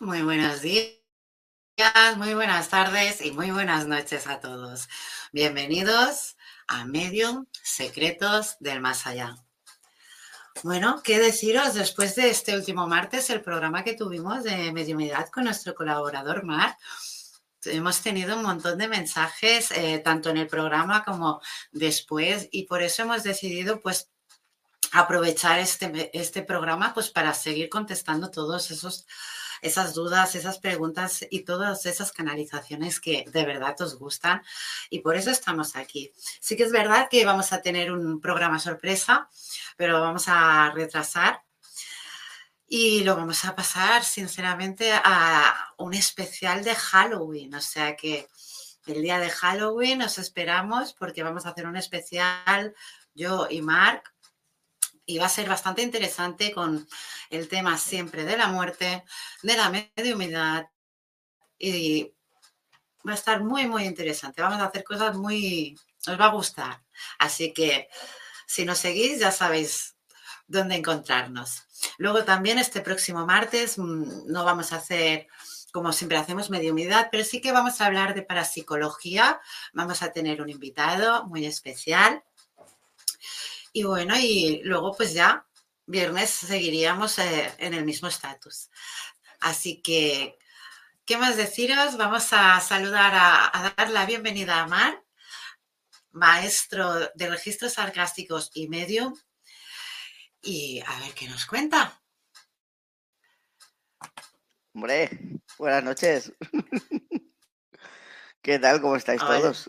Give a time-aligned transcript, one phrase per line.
[0.00, 0.96] Muy buenos días,
[2.16, 4.88] muy buenas tardes y muy buenas noches a todos.
[5.32, 9.36] Bienvenidos a Medium Secretos del Más Allá.
[10.64, 15.44] Bueno, ¿qué deciros después de este último martes, el programa que tuvimos de mediumidad con
[15.44, 16.76] nuestro colaborador Mar?
[17.64, 21.40] Hemos tenido un montón de mensajes, eh, tanto en el programa como
[21.70, 24.10] después, y por eso hemos decidido, pues,
[24.90, 29.06] aprovechar este, este programa, pues, para seguir contestando todos esos
[29.64, 34.42] esas dudas, esas preguntas y todas esas canalizaciones que de verdad os gustan.
[34.90, 36.12] Y por eso estamos aquí.
[36.40, 39.28] Sí que es verdad que vamos a tener un programa sorpresa,
[39.76, 41.42] pero vamos a retrasar
[42.66, 47.54] y lo vamos a pasar, sinceramente, a un especial de Halloween.
[47.54, 48.28] O sea que
[48.86, 52.74] el día de Halloween nos esperamos porque vamos a hacer un especial
[53.14, 54.13] yo y Mark
[55.06, 56.88] y va a ser bastante interesante con
[57.30, 59.04] el tema siempre de la muerte,
[59.42, 60.68] de la mediumidad
[61.58, 62.14] y
[63.06, 64.42] va a estar muy, muy interesante.
[64.42, 65.78] Vamos a hacer cosas muy...
[66.06, 66.82] os va a gustar.
[67.18, 67.88] Así que
[68.46, 69.96] si nos seguís ya sabéis
[70.46, 71.62] dónde encontrarnos.
[71.98, 75.26] Luego también este próximo martes mm, no vamos a hacer
[75.72, 79.40] como siempre hacemos mediumidad, pero sí que vamos a hablar de parapsicología.
[79.72, 82.22] Vamos a tener un invitado muy especial
[83.74, 85.44] y bueno, y luego pues ya
[85.84, 88.70] viernes seguiríamos eh, en el mismo estatus.
[89.40, 90.38] Así que,
[91.04, 91.96] ¿qué más deciros?
[91.96, 95.02] Vamos a saludar, a, dar la bienvenida a Mar,
[96.12, 99.12] maestro de registros sarcásticos y medio,
[100.40, 102.00] y a ver qué nos cuenta.
[104.72, 105.10] Hombre,
[105.58, 106.32] buenas noches.
[108.40, 108.80] ¿Qué tal?
[108.80, 109.66] ¿Cómo estáis todos?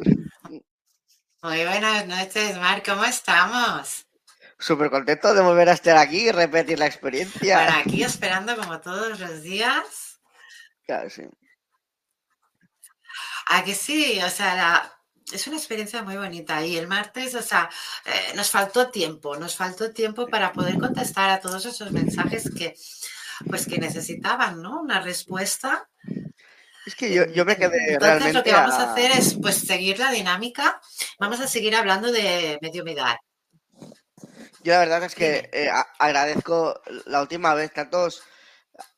[1.45, 4.07] Muy buenas noches, Mar, ¿cómo estamos?
[4.57, 7.57] Súper contento de volver a estar aquí y repetir la experiencia.
[7.57, 10.19] Para aquí esperando como todos los días.
[10.87, 11.21] Claro, sí.
[13.49, 14.91] A que sí, o sea,
[15.31, 16.65] es una experiencia muy bonita.
[16.65, 17.69] Y el martes, o sea,
[18.05, 22.73] eh, nos faltó tiempo, nos faltó tiempo para poder contestar a todos esos mensajes que,
[23.47, 24.81] pues, que necesitaban, ¿no?
[24.81, 25.87] Una respuesta
[26.85, 28.91] es que yo, yo me quedé Entonces, lo que vamos a...
[28.91, 30.79] hacer es pues seguir la dinámica.
[31.19, 33.15] Vamos a seguir hablando de mediumidad.
[34.63, 38.23] Yo la verdad es que eh, agradezco la última vez tantos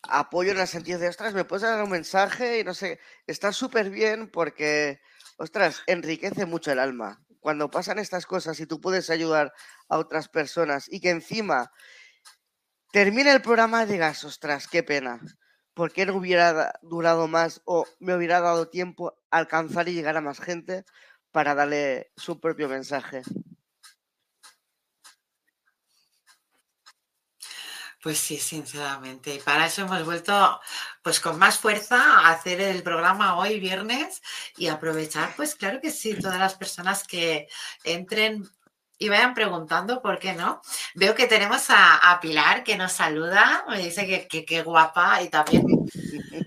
[0.04, 3.52] apoyo en el sentido de, ostras, me puedes dar un mensaje y no sé, está
[3.52, 5.02] súper bien porque,
[5.38, 7.22] ostras, enriquece mucho el alma.
[7.40, 9.54] Cuando pasan estas cosas y tú puedes ayudar
[9.90, 11.72] a otras personas y que encima
[12.92, 15.20] termine el programa y digas, ostras, qué pena
[15.78, 20.18] ¿por qué no hubiera durado más o me hubiera dado tiempo a alcanzar y llegar
[20.18, 20.86] a más gente
[21.32, 23.22] para darle su propio mensaje?
[28.02, 29.36] Pues sí, sinceramente.
[29.36, 30.60] Y para eso hemos vuelto
[31.04, 34.24] pues con más fuerza a hacer el programa hoy viernes
[34.58, 37.48] y aprovechar, pues claro que sí, todas las personas que
[37.84, 38.50] entren
[38.98, 40.62] y vayan preguntando, ¿por qué no?
[40.96, 45.66] Veo que tenemos a, Pilar que nos saluda, me dice que qué guapa y también,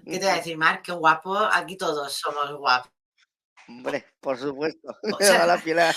[0.05, 0.83] ¿qué te voy a decir, Mar?
[0.83, 2.91] Qué guapo, aquí todos somos guapos.
[3.71, 4.97] Hombre, por supuesto.
[5.03, 5.95] Hola, Pilar.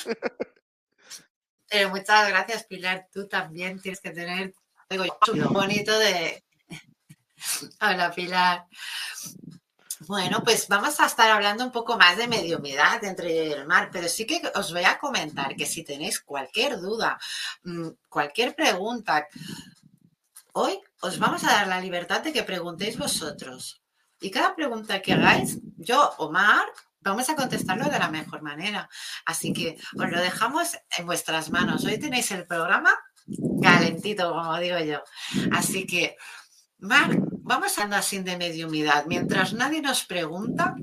[1.68, 3.08] Pero muchas gracias, Pilar.
[3.12, 4.54] Tú también tienes que tener
[4.90, 5.06] algo
[5.50, 6.44] bonito de...
[7.82, 8.68] Hola, Pilar.
[10.08, 14.08] Bueno, pues vamos a estar hablando un poco más de mediumidad entre el mar, pero
[14.10, 17.18] sí que os voy a comentar que si tenéis cualquier duda,
[17.64, 19.28] mm, cualquier pregunta,
[20.54, 23.82] hoy os vamos a dar la libertad de que preguntéis vosotros.
[24.20, 26.66] Y cada pregunta que hagáis, yo o Mar,
[27.00, 28.90] vamos a contestarlo de la mejor manera.
[29.26, 31.86] Así que os lo dejamos en vuestras manos.
[31.86, 32.98] Hoy tenéis el programa
[33.62, 35.02] calentito, como digo yo.
[35.52, 36.18] Así que,
[36.80, 37.10] Mar,
[37.44, 39.06] vamos a andar así de mediumidad.
[39.06, 40.76] Mientras nadie nos pregunta,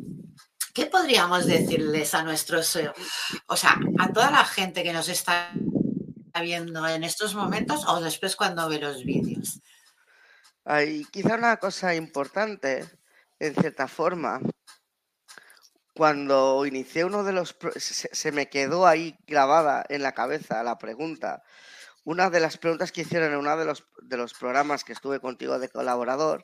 [0.75, 2.93] ¿qué podríamos decirles a nuestros, eh,
[3.47, 5.51] o sea, a toda la gente que nos está
[6.41, 9.61] viendo en estos momentos o después cuando ve los vídeos?
[10.65, 12.89] Hay quizá una cosa importante,
[13.39, 14.41] en cierta forma,
[15.95, 17.57] cuando inicié uno de los...
[17.77, 21.43] Se, me quedó ahí grabada en la cabeza la pregunta.
[22.05, 25.20] Una de las preguntas que hicieron en uno de los, de los programas que estuve
[25.20, 26.43] contigo de colaborador,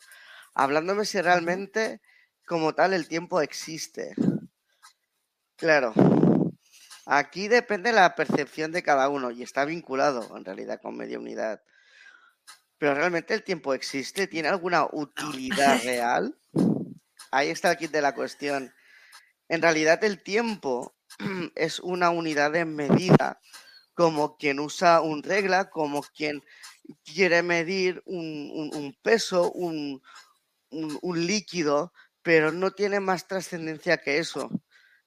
[0.55, 2.01] hablándome si realmente
[2.47, 4.15] como tal el tiempo existe.
[5.57, 5.95] Claro,
[7.07, 11.63] aquí depende la percepción de cada uno y está vinculado en realidad con media unidad.
[12.79, 16.39] Pero realmente el tiempo existe, tiene alguna utilidad real.
[17.31, 18.75] Ahí está el kit de la cuestión.
[19.49, 20.95] En realidad el tiempo
[21.55, 23.41] es una unidad de medida,
[23.97, 26.45] como quien usa un regla, como quien
[27.03, 30.03] quiere medir un, peso, un,
[31.03, 34.51] líquido, pero no tiene más trascendencia que eso.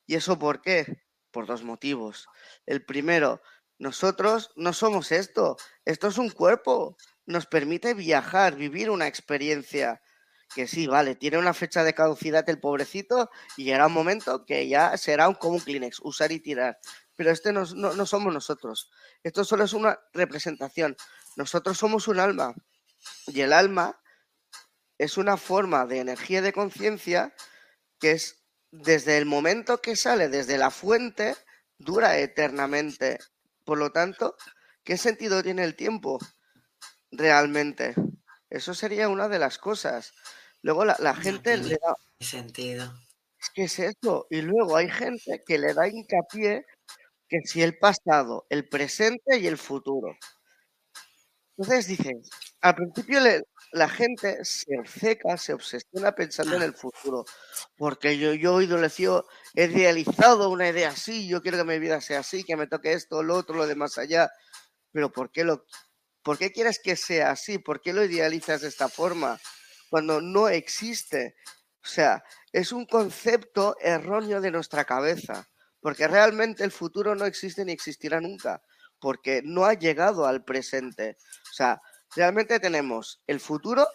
[0.07, 1.03] ¿Y eso por qué?
[1.31, 2.27] Por dos motivos.
[2.65, 3.41] El primero,
[3.77, 6.97] nosotros no somos esto, esto es un cuerpo,
[7.27, 10.01] nos permite viajar, vivir una experiencia
[10.55, 14.67] que sí, vale, tiene una fecha de caducidad el pobrecito y llegará un momento que
[14.67, 16.79] ya será un, como un Kleenex, usar y tirar.
[17.19, 18.89] Pero este no, no, somos nosotros.
[19.23, 20.95] Esto solo es una representación.
[21.35, 22.55] Nosotros somos un alma
[23.27, 23.99] y el alma
[24.97, 27.35] es una forma de energía de conciencia
[27.99, 31.35] que es desde el momento que sale, desde la fuente,
[31.77, 33.19] dura eternamente.
[33.65, 34.37] Por lo tanto,
[34.85, 36.19] ¿qué sentido tiene el tiempo
[37.11, 37.95] realmente?
[38.49, 40.13] Eso sería una de las cosas.
[40.61, 41.97] Luego la, gente le da...
[42.21, 42.93] sentido.
[43.37, 44.25] Es que es eso.
[44.29, 46.65] Y luego hay gente que le da hincapié
[47.29, 50.17] que si el pasado, el presente y el futuro.
[51.57, 52.21] Entonces dicen,
[52.61, 53.19] al principio
[53.73, 57.25] la gente se obceca, se obsesiona pensando en el futuro,
[57.77, 58.63] porque yo, yo he
[59.65, 63.21] idealizado una idea así, yo quiero que mi vida sea así, que me toque esto,
[63.23, 64.31] lo otro, lo de más allá,
[64.91, 65.65] pero ¿por qué, lo,
[66.23, 67.59] ¿por qué quieres que sea así?
[67.59, 69.39] ¿Por qué lo idealizas de esta forma?
[69.89, 71.35] cuando no existe.
[71.83, 75.47] O sea, es un concepto erróneo de nuestra cabeza,
[75.81, 78.61] porque realmente el futuro no existe ni existirá nunca,
[78.99, 81.17] porque no ha llegado al presente.
[81.49, 81.81] O sea,
[82.15, 83.87] realmente tenemos el futuro,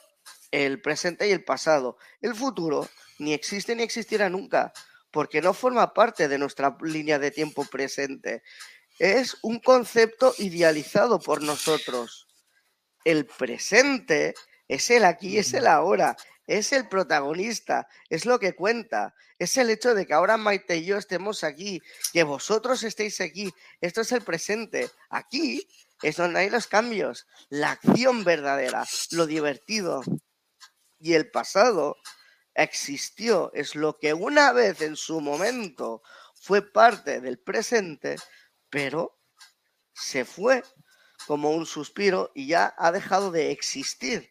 [0.50, 1.99] el presente y el pasado.
[2.21, 2.88] El futuro
[3.19, 4.73] ni existe ni existirá nunca,
[5.11, 8.43] porque no forma parte de nuestra línea de tiempo presente.
[8.99, 12.29] Es un concepto idealizado por nosotros.
[13.05, 14.35] El presente
[14.69, 19.70] es el aquí, es el ahora, es el protagonista, es lo que cuenta, es el
[19.70, 21.80] hecho de que ahora Maite y yo estemos aquí,
[22.12, 25.66] que vosotros estéis aquí, esto es el presente, aquí
[26.02, 30.02] es donde hay los cambios, la acción verdadera, lo divertido.
[30.98, 31.96] Y el pasado
[32.54, 36.02] existió, es lo que una vez en su momento
[36.34, 38.16] fue parte del presente,
[38.70, 39.18] pero
[39.92, 40.62] se fue
[41.26, 44.30] como un suspiro y ya ha dejado de existir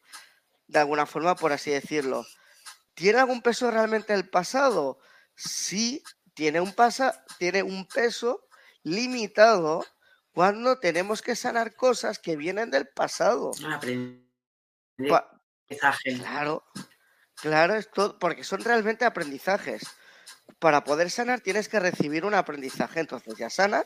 [0.73, 2.25] de alguna forma, por así decirlo.
[2.95, 4.99] ¿Tiene algún peso realmente el pasado?
[5.35, 6.03] Sí,
[6.33, 8.47] tiene un, pasa, tiene un peso
[8.81, 9.85] limitado
[10.31, 13.51] cuando tenemos que sanar cosas que vienen del pasado.
[16.19, 16.65] Claro,
[17.35, 17.87] claro, es
[18.19, 19.83] porque son realmente aprendizajes.
[20.59, 22.99] Para poder sanar tienes que recibir un aprendizaje.
[22.99, 23.85] Entonces ya sanas,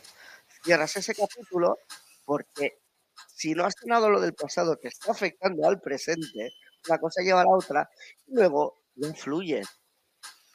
[0.63, 1.77] cierras ese capítulo,
[2.25, 2.79] porque
[3.27, 6.53] si no has sanado lo del pasado que está afectando al presente,
[6.87, 7.89] una cosa lleva a la otra,
[8.27, 9.63] y luego no fluye.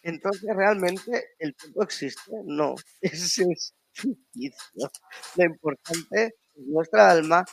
[0.03, 2.33] Entonces, realmente, ¿el tiempo existe?
[2.45, 4.91] No, es ficticio.
[5.37, 6.33] Lo importante es
[6.67, 7.45] nuestra alma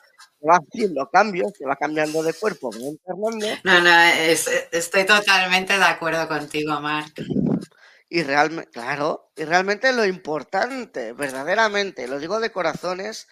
[0.47, 2.71] va haciendo cambios, se va cambiando de cuerpo.
[3.63, 4.03] No, no,
[4.71, 7.21] estoy totalmente de acuerdo contigo, Marc.
[8.09, 13.27] Y realmente, claro, y realmente lo importante, verdaderamente, lo digo de corazones,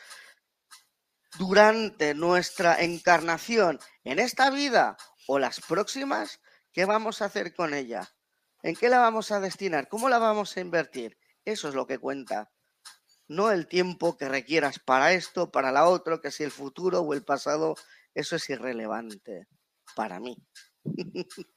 [1.40, 4.98] durante nuestra encarnación en esta vida
[5.28, 6.42] o las próximas,
[6.74, 8.10] ¿qué vamos a hacer con ella?
[8.64, 9.88] ¿En qué la vamos a destinar?
[9.88, 11.18] ¿Cómo la vamos a invertir?
[11.46, 12.52] Eso es lo que cuenta.
[13.28, 17.14] No el tiempo que requieras para esto, para la otro, que si el futuro o
[17.14, 17.76] el pasado,
[18.16, 19.48] eso es irrelevante
[19.96, 20.38] para mí.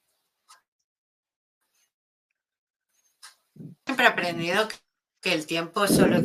[3.84, 4.68] Siempre he aprendido
[5.20, 6.22] que el tiempo solo,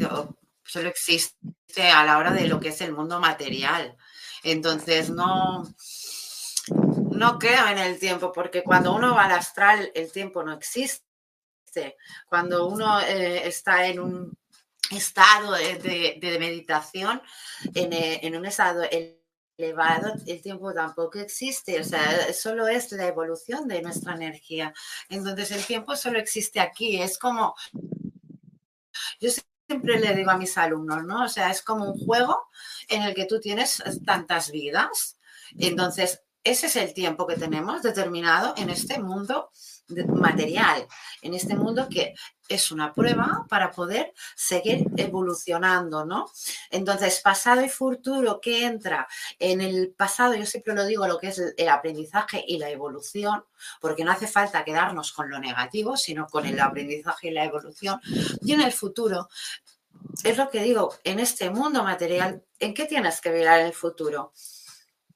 [0.63, 3.95] solo existe a la hora de lo que es el mundo material.
[4.43, 5.63] Entonces, no,
[7.15, 11.03] no creo en el tiempo, porque cuando uno va al astral, el tiempo no existe.
[12.27, 14.37] Cuando uno eh, está en un
[14.91, 17.21] estado de, meditación,
[17.73, 18.83] eh, en, un estado
[19.57, 21.79] elevado, el tiempo tampoco existe.
[21.79, 24.73] O sea, solo es la evolución de nuestra energía.
[25.09, 27.01] Entonces, el tiempo solo existe aquí.
[27.01, 27.55] Es como.
[29.19, 29.29] Yo
[29.67, 31.25] siempre le digo a mis alumnos, ¿no?
[31.25, 32.49] O sea, es como un juego
[32.87, 35.17] en el que tú tienes tantas vidas.
[35.57, 39.49] Entonces, ese es el tiempo que tenemos determinado en este mundo
[40.07, 40.87] material,
[41.21, 42.13] en este mundo que
[42.47, 46.27] es una prueba para poder seguir evolucionando, ¿no?
[46.69, 49.07] Entonces, pasado y futuro, ¿qué entra?
[49.39, 53.43] En el pasado, yo siempre lo digo, lo que es el aprendizaje y la evolución,
[53.81, 57.99] porque no hace falta quedarnos con lo negativo, sino con el aprendizaje y la evolución.
[58.43, 59.29] Y en el futuro,
[60.23, 64.31] es lo que digo, en este mundo material, ¿en qué tienes que mirar el futuro?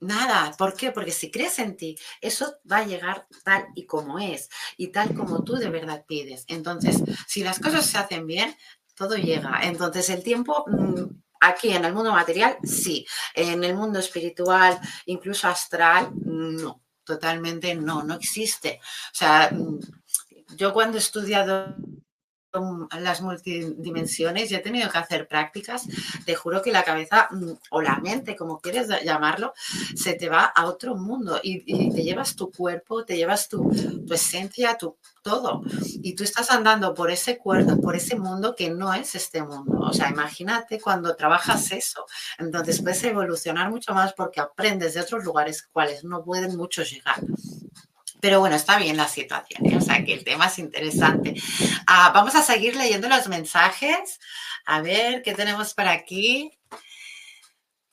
[0.01, 0.91] Nada, ¿por qué?
[0.91, 5.13] Porque si crees en ti, eso va a llegar tal y como es y tal
[5.13, 6.45] como tú de verdad pides.
[6.47, 8.55] Entonces, si las cosas se hacen bien,
[8.95, 9.59] todo llega.
[9.63, 11.03] Entonces, el tiempo mm,
[11.41, 13.05] aquí en el mundo material, sí.
[13.33, 16.81] En el mundo espiritual, incluso astral, no.
[17.03, 18.79] Totalmente no, no existe.
[18.81, 19.79] O sea, mm,
[20.55, 21.75] yo cuando he estudiado
[22.99, 25.83] las multidimensiones y he tenido que hacer prácticas,
[26.25, 29.53] te juro que la cabeza mm, o la mente, como quieres llamarlo,
[29.95, 33.69] se te va a otro mundo y, te llevas tu cuerpo, te llevas tu,
[34.11, 35.61] esencia, tu todo.
[36.01, 39.79] Y tú estás andando por ese cuerpo, por ese mundo que no es este mundo.
[39.79, 42.05] O sea, imagínate cuando trabajas eso.
[42.37, 47.19] Entonces puedes evolucionar mucho más porque aprendes de otros lugares cuales no pueden muchos llegar.
[48.21, 49.77] Pero bueno, está bien la situación, ¿eh?
[49.77, 51.35] o sea que el tema es interesante.
[51.87, 54.19] Ah, vamos a seguir leyendo los mensajes.
[54.65, 56.51] A ver, ¿qué tenemos por aquí?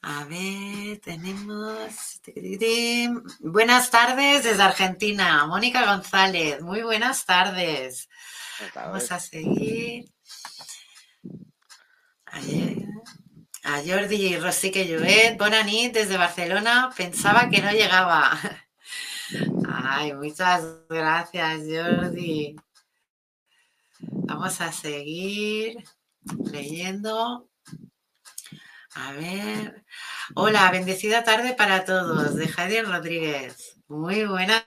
[0.02, 2.21] A ver, tenemos...
[3.40, 6.61] Buenas tardes desde Argentina, Mónica González.
[6.61, 8.09] Muy buenas tardes.
[8.75, 10.04] Vamos a seguir.
[13.64, 16.90] A Jordi Rosique Llobet, Bonanit desde Barcelona.
[16.97, 18.38] Pensaba que no llegaba.
[19.68, 22.56] Ay, muchas gracias, Jordi.
[23.99, 25.83] Vamos a seguir
[26.52, 27.49] leyendo.
[28.95, 29.85] A ver.
[30.35, 33.78] Hola, bendecida tarde para todos, de Heidi Rodríguez.
[33.88, 34.64] Muy buenas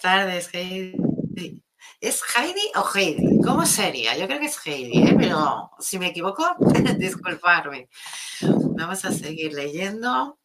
[0.00, 1.62] tardes, Heidi.
[2.00, 3.40] ¿Es Heidi o Heidi?
[3.44, 4.16] ¿Cómo sería?
[4.16, 5.16] Yo creo que es Heidi, ¿eh?
[5.18, 6.56] pero si me equivoco,
[6.98, 7.88] disculparme.
[8.40, 10.38] Vamos a seguir leyendo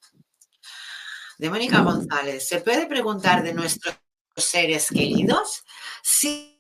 [1.38, 2.48] de Mónica González.
[2.48, 3.96] ¿Se puede preguntar de nuestros
[4.36, 5.64] seres queridos?
[6.04, 6.58] Sí,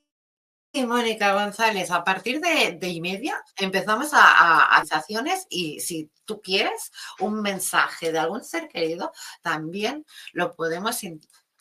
[0.73, 4.83] Mónica González, a partir de, y media empezamos a, a,
[5.49, 11.01] y si tú quieres un mensaje de algún ser querido, también lo podemos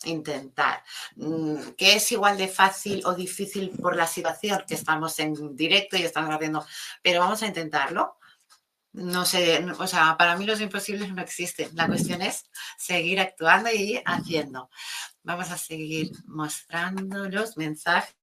[0.04, 0.82] intentar.
[1.14, 5.96] Mm, que es igual de fácil o difícil por la situación que estamos en directo
[5.96, 6.66] y estamos haciendo,
[7.02, 8.18] pero vamos a intentarlo
[8.96, 11.68] no sé, o sea, para mí los imposibles no existen.
[11.74, 14.70] La cuestión es seguir actuando y haciendo.
[15.22, 18.16] Vamos a seguir mostrando los mensajes.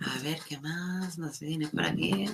[0.00, 2.28] A ver qué más nos viene por aquí.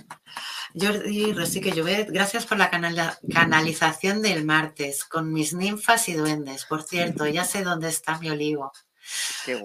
[0.74, 6.64] Jordi Rosique Llobet, gracias por la canalización del martes con mis ninfas y duendes.
[6.64, 8.72] Por cierto, ya sé dónde está mi olivo.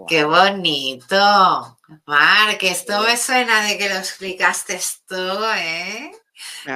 [0.07, 1.77] Qué, bonito.
[2.05, 6.11] Mar, que esto me suena de que lo explicaste tú, ¿eh?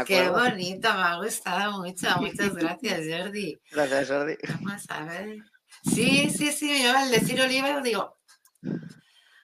[0.05, 2.07] Qué bonito, me ha gustado mucho.
[2.19, 3.59] Muchas gracias, Jordi.
[3.71, 4.37] Gracias, Jordi.
[4.47, 5.37] Vamos a ver.
[5.83, 8.17] Sí, sí, sí, yo al decir Oliver digo.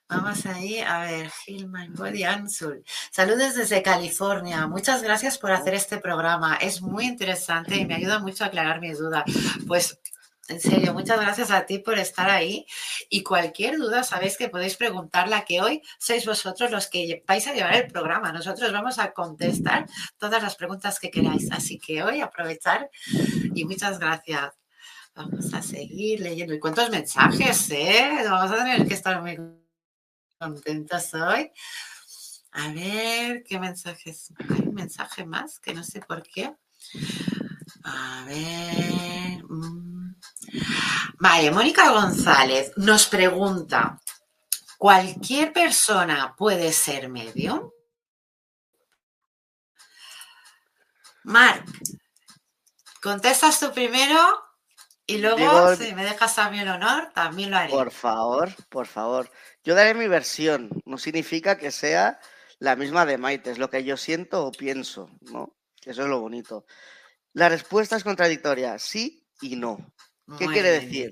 [0.08, 2.84] Vamos ahí, a ver, Gilman Body Ansul.
[3.12, 4.68] Saludos desde California.
[4.68, 6.58] Muchas gracias por hacer este programa.
[6.58, 9.24] Es muy interesante y me ayuda mucho a aclarar mis dudas.
[9.68, 10.00] Pues
[10.48, 12.66] En serio, muchas gracias a ti por estar ahí.
[13.10, 17.54] Y cualquier duda, sabéis que podéis preguntarla, que hoy sois vosotros los que vais a
[17.54, 18.32] llevar el programa.
[18.32, 19.88] Nosotros vamos a contestar
[20.20, 21.52] todas las preguntas que queráis.
[21.52, 22.90] Así que hoy aprovechar
[23.56, 24.54] y muchas gracias.
[25.16, 26.54] Vamos a seguir leyendo.
[26.54, 28.12] ¿Y cuántos mensajes, eh?
[28.30, 29.40] Vamos a tener que estar muy
[30.38, 31.52] contentos hoy.
[32.52, 34.32] A ver, ¿qué mensajes?
[34.38, 36.54] Hay un mensaje más que no sé por qué.
[37.84, 39.44] A ver.
[41.20, 44.00] Vale, Mónica González nos pregunta:
[44.78, 47.74] ¿cualquier persona puede ser medio?
[51.24, 51.66] Marc,
[53.02, 54.20] contestas tú primero
[55.08, 57.72] y luego, si me dejas a mí el honor, también lo haré.
[57.72, 59.32] Por favor, por favor.
[59.64, 60.70] Yo daré mi versión.
[60.86, 62.20] No significa que sea
[62.60, 65.56] la misma de Maite, es lo que yo siento o pienso, ¿no?
[65.84, 66.66] Eso es lo bonito.
[67.34, 69.78] La respuesta es contradictoria, sí y no.
[70.38, 71.12] ¿Qué quiere decir?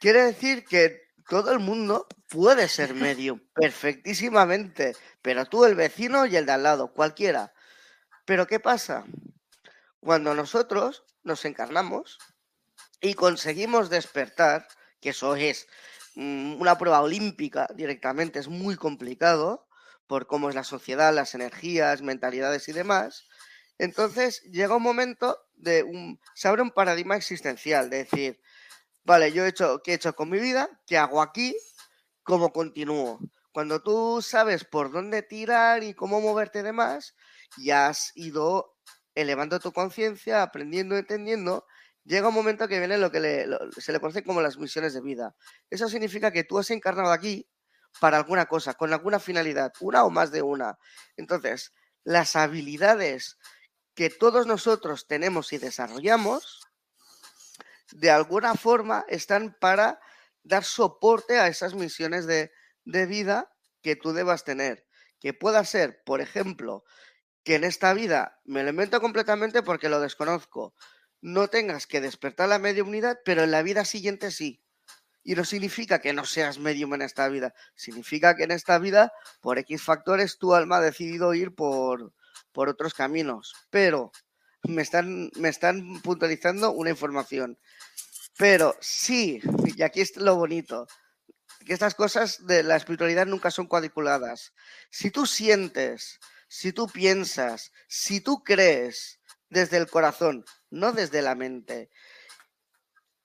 [0.00, 6.36] Quiere decir que todo el mundo puede ser medio perfectísimamente, pero tú, el vecino y
[6.36, 7.52] el de al lado, cualquiera.
[8.24, 9.04] Pero ¿qué pasa?
[10.00, 12.18] Cuando nosotros nos encarnamos
[13.00, 14.66] y conseguimos despertar,
[15.00, 15.68] que eso es
[16.14, 19.68] mm, una prueba olímpica directamente, es muy complicado
[20.06, 23.28] por cómo es la sociedad, las energías, mentalidades y demás,
[23.78, 28.40] entonces llega un momento de un, se abre un paradigma existencial, de decir,
[29.04, 30.68] vale, yo he hecho, ¿qué he hecho con mi vida?
[30.86, 31.56] ¿Qué hago aquí?
[32.22, 33.20] ¿Cómo continúo?
[33.52, 37.14] Cuando tú sabes por dónde tirar y cómo moverte demás,
[37.56, 38.76] ya has ido
[39.14, 41.66] elevando tu conciencia, aprendiendo, entendiendo,
[42.04, 43.48] llega un momento que viene lo que
[43.78, 45.34] se le conoce como las misiones de vida.
[45.70, 47.48] Eso significa que tú has encarnado aquí
[48.00, 50.78] para alguna cosa, con alguna finalidad, una o más de una.
[51.16, 51.72] Entonces,
[52.04, 53.38] las habilidades
[53.98, 56.60] que todos nosotros tenemos y desarrollamos,
[57.90, 59.98] de alguna forma están para
[60.44, 62.52] dar soporte a esas misiones de,
[62.84, 64.86] vida que tú debas tener.
[65.18, 66.84] Que pueda ser, por ejemplo,
[67.42, 70.76] que en esta vida me lo invento completamente porque lo desconozco.
[71.20, 74.62] No tengas que despertar la mediunidad, pero en la vida siguiente sí.
[75.24, 77.52] Y no significa que no seas medium en esta vida.
[77.74, 82.12] Significa que en esta vida, por X factores, tu alma ha decidido ir por,
[82.58, 84.10] por otros caminos, pero
[84.64, 87.56] me están, me están puntualizando una información.
[88.36, 89.40] Pero sí,
[89.76, 90.88] y aquí es lo bonito,
[91.64, 94.54] que estas cosas de la espiritualidad nunca son cuadriculadas.
[94.90, 96.18] Si tú sientes,
[96.48, 101.90] si tú piensas, si tú crees desde el corazón, no desde la mente,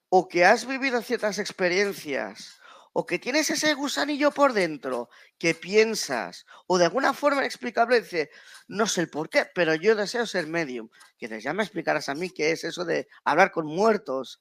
[0.10, 2.60] o que has vivido ciertas experiencias,
[2.94, 8.30] o que tienes ese gusanillo por dentro que piensas, o de alguna forma inexplicable dice,
[8.68, 10.90] no sé el por qué, pero yo deseo ser medium.
[11.18, 14.40] Que ya me explicarás a mí qué es eso de hablar con muertos.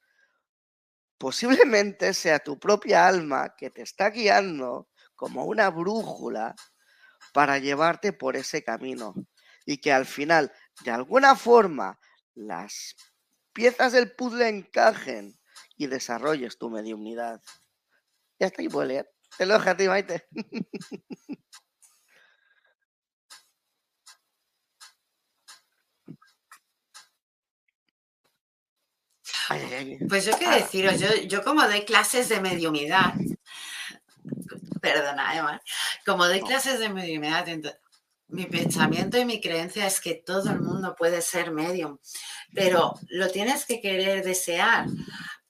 [1.17, 6.55] Posiblemente sea tu propia alma que te está guiando como una brújula
[7.33, 9.15] para llevarte por ese camino.
[9.65, 10.51] Y que al final,
[10.83, 11.99] de alguna forma,
[12.35, 12.95] las
[13.53, 15.39] piezas del puzzle encajen
[15.77, 17.41] y desarrolles tu mediumnidad.
[18.43, 19.09] Ya está, y puedo leer.
[19.37, 20.27] Te lo dejo a ti, Maite.
[30.09, 33.13] Pues yo qué deciros, yo, yo como doy clases de mediumidad,
[34.81, 35.61] perdona, Emma,
[36.05, 37.45] como doy clases de mediumidad,
[38.29, 41.99] mi pensamiento y mi creencia es que todo el mundo puede ser medium,
[42.53, 44.87] pero lo tienes que querer desear.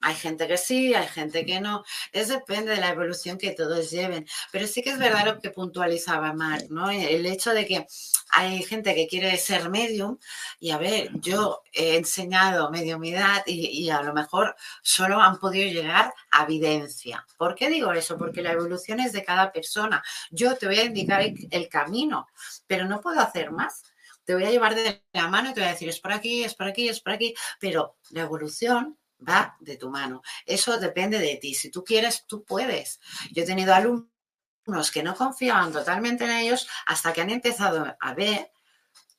[0.06, 1.86] Hay gente que sí, hay gente que no.
[2.12, 4.28] Es depende de la evolución que todos lleven.
[4.52, 6.90] Pero sí que es verdad lo que puntualizaba Mark, ¿no?
[6.90, 7.88] El hecho de que
[8.30, 10.18] hay gente que quiere ser medium
[10.60, 15.72] y a ver, yo he enseñado mediumidad y, y a lo mejor solo han podido
[15.72, 17.26] llegar a evidencia.
[17.38, 18.18] ¿Por qué digo eso?
[18.18, 20.04] Porque la evolución es de cada persona.
[20.32, 22.28] Yo te voy a indicar el camino,
[22.68, 23.84] pero no puedo hacer más
[24.26, 26.44] te voy a llevar de la mano y te voy a decir, es por aquí,
[26.44, 30.22] es por aquí, es por aquí, pero la evolución va de tu mano.
[30.46, 31.54] Eso depende de ti.
[31.54, 33.00] Si tú quieres, tú puedes.
[33.32, 38.14] Yo he tenido alumnos que no confiaban totalmente en ellos hasta que han empezado a
[38.14, 38.52] ver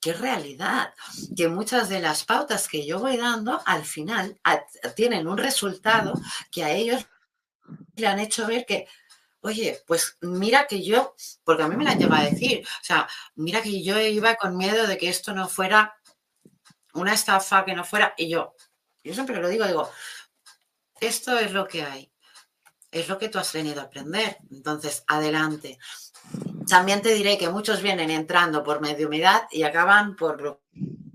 [0.01, 0.93] qué realidad,
[1.35, 4.39] que muchas de las pautas que yo voy dando al final
[4.95, 6.13] tienen un resultado
[6.51, 7.07] que a ellos
[7.97, 8.87] le han hecho ver que,
[9.41, 12.85] oye, pues mira que yo, porque a mí me la han llevado a decir, o
[12.85, 15.95] sea, mira que yo iba con miedo de que esto no fuera
[16.93, 18.55] una estafa, que no fuera, y yo,
[19.05, 19.91] yo siempre lo digo, digo,
[21.01, 22.11] esto es lo que hay,
[22.91, 25.79] es lo que tú has venido a aprender, entonces adelante.
[26.67, 30.61] También te diré que muchos vienen entrando por mediumidad y acaban por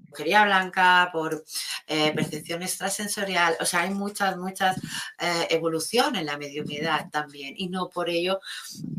[0.10, 1.44] brujería blanca, por
[1.88, 3.56] eh, percepción extrasensorial.
[3.60, 4.78] O sea, hay muchas, muchas
[5.18, 7.54] eh, evolución en la mediumidad también.
[7.58, 8.40] Y no por ello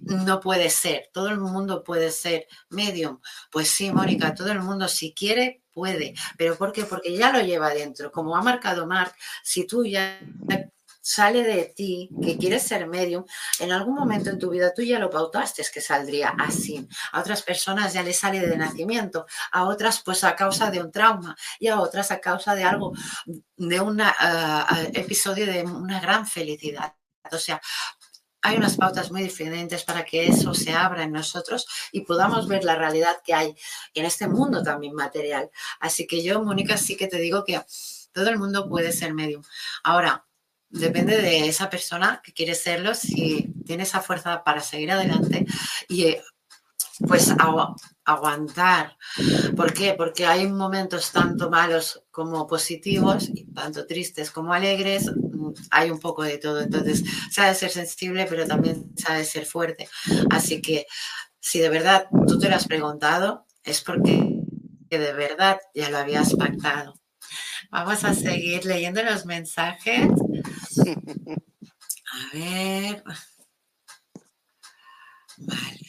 [0.03, 1.11] no puede ser.
[1.13, 3.21] Todo el mundo puede ser medium.
[3.51, 6.13] Pues sí, Mónica, todo el mundo si quiere puede.
[6.37, 6.85] ¿Pero por qué?
[6.85, 8.13] Porque ya lo lleva dentro.
[8.13, 10.21] Como ha marcado Mark, si tú ya
[11.01, 13.25] sale de ti, que quieres ser medium,
[13.61, 16.87] en algún momento en tu vida tú ya lo pautaste que saldría así.
[17.13, 20.93] A otras personas ya les sale de nacimiento, a otras pues a causa de un
[20.93, 22.93] trauma y a otras a causa de algo,
[23.57, 24.05] de un eh,
[24.93, 26.93] episodio de una gran felicidad.
[27.33, 27.59] O sea,
[28.43, 32.65] hay unas pautas muy diferentes para que eso se abra en nosotros y podamos ver
[32.65, 33.55] la realidad que hay
[33.95, 35.51] en este mundo también material.
[35.79, 37.61] Así que yo, Mónica, sí que te digo que
[38.13, 39.43] todo el mundo puede ser medium.
[39.83, 40.27] Ahora,
[40.69, 45.45] depende de esa persona que quiere serlo, si tiene esa fuerza para seguir adelante
[45.89, 46.17] y
[47.07, 47.31] pues
[48.13, 48.97] aguantar.
[49.57, 49.95] ¿Por qué?
[49.95, 55.11] Porque hay momentos tanto malos como positivos, tanto tristes como alegres,
[55.71, 56.61] hay un poco de todo.
[56.61, 59.89] Entonces, sabe ser sensible, pero también sabe ser fuerte.
[60.31, 60.87] Así que
[61.41, 64.41] si de verdad tú te lo has preguntado, es porque
[64.89, 66.95] de verdad ya lo habías pactado.
[67.71, 70.09] Vamos a seguir leyendo los mensajes.
[72.13, 73.05] A ver.
[75.39, 75.80] Vale.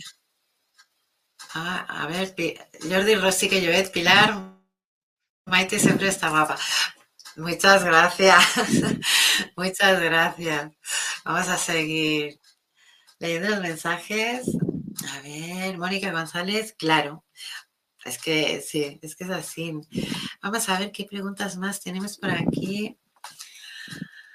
[1.53, 2.33] A ver,
[2.81, 4.51] Jordi Rossi que Llovet, Pilar,
[5.45, 6.57] Maite siempre está guapa.
[7.35, 8.43] Muchas gracias.
[9.57, 10.71] Muchas gracias.
[11.25, 12.39] Vamos a seguir
[13.19, 14.47] leyendo los mensajes.
[15.09, 17.25] A ver, Mónica González, claro.
[18.05, 19.73] Es que sí, es que es así.
[20.41, 22.97] Vamos a ver qué preguntas más tenemos por aquí.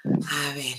[0.03, 0.77] A ver.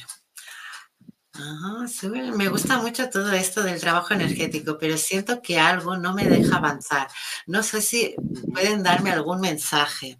[2.34, 6.56] Me gusta mucho todo esto del trabajo energético, pero siento que algo no me deja
[6.56, 7.08] avanzar.
[7.46, 8.14] No sé si
[8.52, 10.18] pueden darme algún mensaje.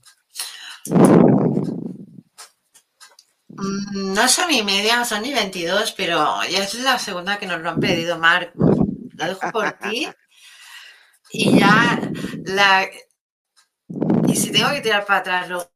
[3.49, 7.61] Mm, no son ni media, son ni 22, pero ya es la segunda que nos
[7.61, 8.53] lo han pedido, Marc.
[9.15, 10.09] La dejo por ti.
[11.31, 12.01] Y ya
[12.45, 12.89] la.
[14.29, 15.71] Y si tengo que tirar para atrás luego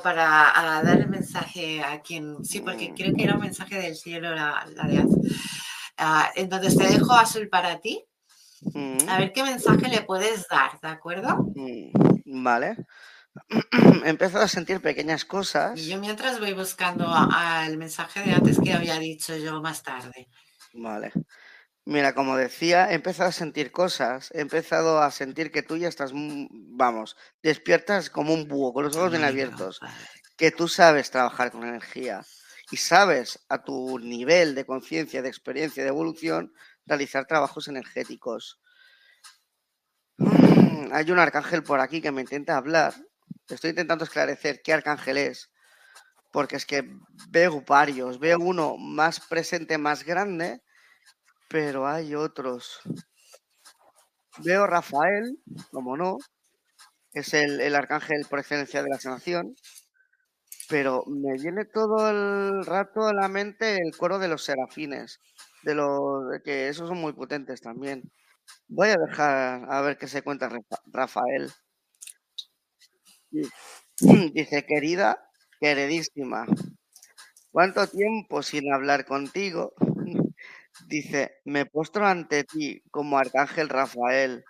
[0.00, 2.44] para dar el mensaje a quien.
[2.44, 5.04] Sí, porque creo que era un mensaje del cielo la, de
[5.98, 8.04] ah, entonces te dejo azul para ti.
[8.74, 9.08] Mm.
[9.08, 11.52] A ver qué mensaje le puedes dar, ¿de acuerdo?
[11.54, 12.76] Mm, vale.
[14.04, 15.78] He empezado a sentir pequeñas cosas.
[15.78, 20.28] Y yo mientras voy buscando al mensaje de antes que había dicho yo más tarde.
[20.74, 21.12] Vale.
[21.84, 25.88] Mira, como decía, he empezado a sentir cosas, he empezado a sentir que tú ya
[25.88, 29.80] estás, mm, vamos, despiertas como un búho, con los ojos bien abiertos,
[30.36, 32.22] que tú sabes trabajar con energía
[32.70, 36.52] y sabes a tu nivel de conciencia, de experiencia, de evolución,
[36.86, 38.60] realizar trabajos energéticos.
[40.18, 42.94] Mm, hay un arcángel por aquí que me intenta hablar.
[43.48, 45.50] Estoy intentando esclarecer qué arcángel es,
[46.30, 46.88] porque es que
[47.28, 50.62] veo varios, veo uno más presente, más grande,
[51.52, 52.80] pero hay otros.
[54.38, 55.38] Veo Rafael,
[55.70, 56.16] como no,
[57.12, 59.54] es el, arcángel por excelencia de la sanación,
[60.70, 65.20] pero me viene todo el rato a la mente el coro de los serafines,
[65.62, 68.02] de los que esos son muy potentes también.
[68.68, 70.50] Voy a dejar a ver qué se cuenta
[70.86, 71.52] Rafael.
[74.34, 75.18] Dice, querida,
[75.60, 76.46] queridísima,
[77.50, 79.74] ¿cuánto tiempo sin hablar contigo?
[80.94, 81.22] Dice,
[81.54, 84.44] me postro ante ti como Arcángel Rafael.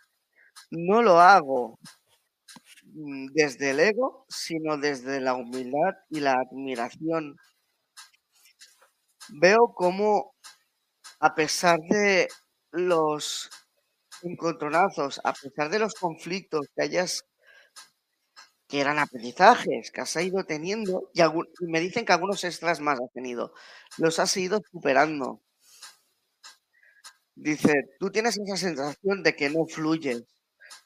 [0.70, 1.78] No lo hago
[2.84, 7.36] mm, desde el ego, sino desde la humildad y la admiración.
[9.42, 10.32] Veo cómo,
[11.20, 12.28] a pesar de
[12.72, 13.50] los
[14.22, 17.24] encontronazos, a pesar de los conflictos que hayas,
[18.68, 22.98] que eran aprendizajes que has ido teniendo, y, y me dicen que algunos extras más
[23.00, 23.52] has tenido,
[23.98, 25.42] los has ido superando.
[27.42, 30.22] Dice, tú tienes esa sensación de que no fluyes.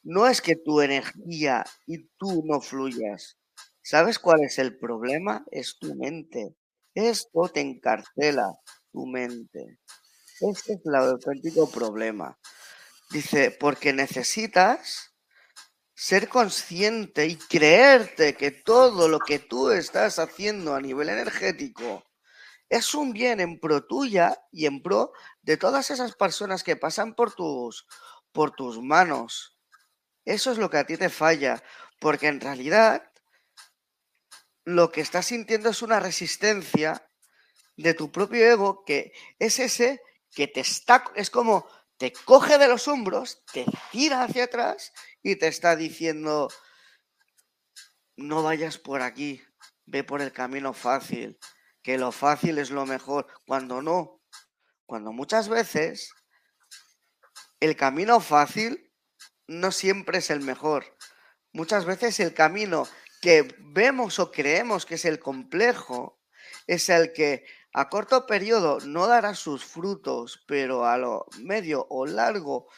[0.02, 3.36] No es que tu energía y tú no fluyas.
[3.82, 5.44] ¿Sabes cuál es el problema?
[5.50, 6.56] Es tu mente.
[6.94, 8.54] Esto te encarcela,
[8.90, 9.80] tu mente.
[10.40, 12.38] Este es el auténtico problema.
[13.10, 15.14] Dice, porque necesitas
[15.94, 22.02] ser consciente y creerte que todo lo que tú estás haciendo a nivel energético
[22.68, 25.12] es un bien en pro tuya y en pro
[25.46, 27.86] de todas esas personas que pasan por tus,
[28.32, 29.56] por tus manos.
[30.24, 31.62] Eso es lo que a ti te falla,
[32.00, 33.12] porque en realidad
[34.64, 37.08] lo que estás sintiendo es una resistencia
[37.76, 40.02] de tu propio ego que es ese
[40.34, 45.36] que te está, es como te coge de los hombros, te tira hacia atrás y
[45.36, 46.48] te está diciendo,
[48.16, 49.40] no vayas por aquí,
[49.84, 51.38] ve por el camino fácil,
[51.82, 54.16] que lo fácil es lo mejor, cuando no,
[54.86, 56.12] cuando muchas veces
[57.60, 58.92] el camino fácil
[59.46, 60.96] no siempre es el mejor.
[61.52, 62.88] Muchas veces el camino
[63.20, 66.20] que vemos o creemos que es el complejo
[66.66, 72.06] es el que a corto periodo no dará sus frutos, pero a lo medio o
[72.06, 72.68] largo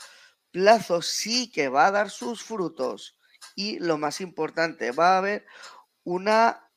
[0.51, 3.19] plazo sí que va a dar sus frutos
[3.55, 5.47] y lo más importante, va a haber
[6.05, 6.69] una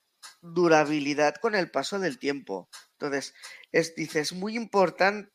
[0.41, 2.69] durabilidad con el paso del tiempo.
[2.93, 3.33] Entonces,
[3.71, 5.31] es, dice, es muy importante,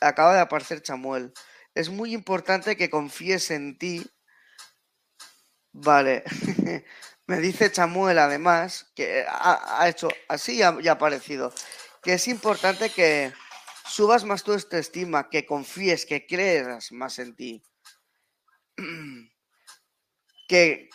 [0.00, 1.32] acaba de aparecer Chamuel,
[1.74, 4.06] es muy importante que confíes en ti.
[5.72, 6.24] Vale,
[7.26, 11.52] me dice Chamuel además, que ha, hecho así ya ha aparecido,
[12.02, 13.32] que es importante que
[13.86, 17.62] subas más tu autoestima, que confíes, que creas más en ti.
[20.48, 20.88] que,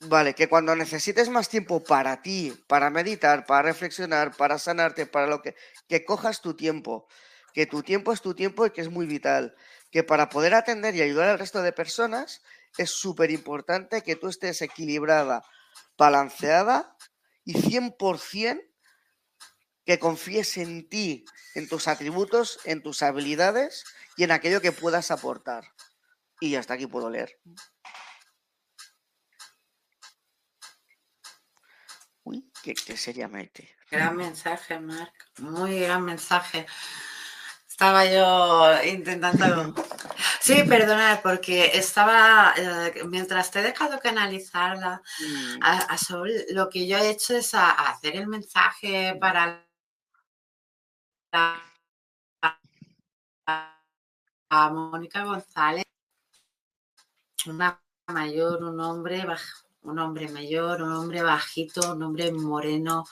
[0.00, 5.26] vale, que cuando necesites más tiempo para ti, para meditar, para reflexionar, para sanarte, para
[5.26, 5.54] lo que,
[5.88, 7.08] que cojas tu tiempo,
[7.52, 9.54] que tu tiempo es tu tiempo y que es muy vital,
[9.90, 12.42] que para poder atender y ayudar al resto de personas
[12.76, 15.42] es súper importante que tú estés equilibrada,
[15.96, 16.96] balanceada
[17.44, 18.62] y 100%
[19.86, 23.84] que confíes en ti, en tus atributos, en tus habilidades
[24.16, 25.64] y en aquello que puedas aportar.
[26.40, 27.38] Y hasta aquí puedo leer.
[32.74, 33.76] Qué seriamente.
[33.90, 35.30] Gran mensaje, Marc.
[35.38, 36.66] Muy gran mensaje.
[37.68, 39.74] Estaba yo intentando.
[40.40, 42.54] Sí, perdonad, porque estaba.
[42.56, 45.62] Eh, mientras te he dejado canalizarla, mm.
[45.62, 45.96] a,
[46.50, 49.64] lo que yo he hecho es hacer el mensaje para
[54.50, 55.84] a Mónica González,
[57.46, 63.04] una mayor, un hombre bajo un hombre mayor, un hombre bajito, un hombre moreno,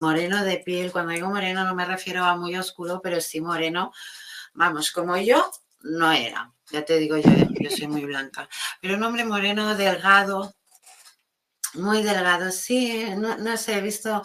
[0.00, 0.92] moreno de piel.
[0.92, 3.92] Cuando digo moreno no me refiero a muy oscuro, pero sí moreno.
[4.54, 5.50] Vamos, como yo
[5.82, 6.52] no era.
[6.70, 8.48] Ya te digo yo, yo soy muy blanca.
[8.80, 10.54] Pero un hombre moreno, delgado,
[11.74, 12.50] muy delgado.
[12.50, 14.22] Sí, no, sé, he visto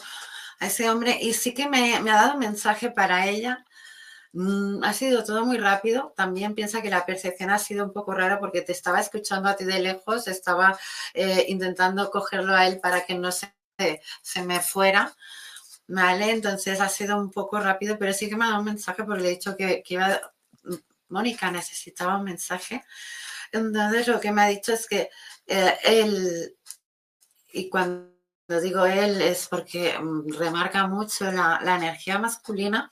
[0.60, 3.65] a ese hombre y sí que me, me ha dado un mensaje para ella
[4.34, 6.13] Mm, ha sido todo muy rápido.
[6.15, 9.56] También piensa que la percepción ha sido un poco rara porque te estaba escuchando a
[9.56, 10.78] ti de lejos, estaba
[11.13, 13.54] eh, intentando cogerlo a él para que no se,
[14.22, 15.13] se me fuera.
[15.88, 16.32] ¿Vale?
[16.32, 19.22] Entonces ha sido un poco rápido, pero sí que me ha dado un mensaje porque
[19.24, 20.22] le he dicho que, iba.
[21.10, 22.84] Mónica necesitaba un mensaje.
[23.52, 25.10] Entonces lo que me ha dicho es que
[25.48, 26.56] eh, él,
[27.54, 28.12] y cuando
[28.62, 32.89] digo él es porque mm, remarca mucho la, la energía masculina,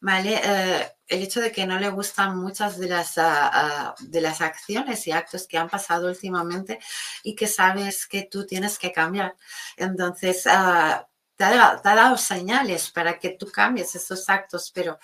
[0.00, 0.40] ¿vale?
[0.42, 4.40] Eh, el hecho de que no le gustan muchas de las, ah, ah, de las
[4.40, 6.78] acciones y actos que han pasado últimamente
[7.22, 9.36] y que sabes que tú tienes que cambiar.
[9.76, 14.98] Entonces, ah, te, ha, dado señales para que tú cambies esos actos, pero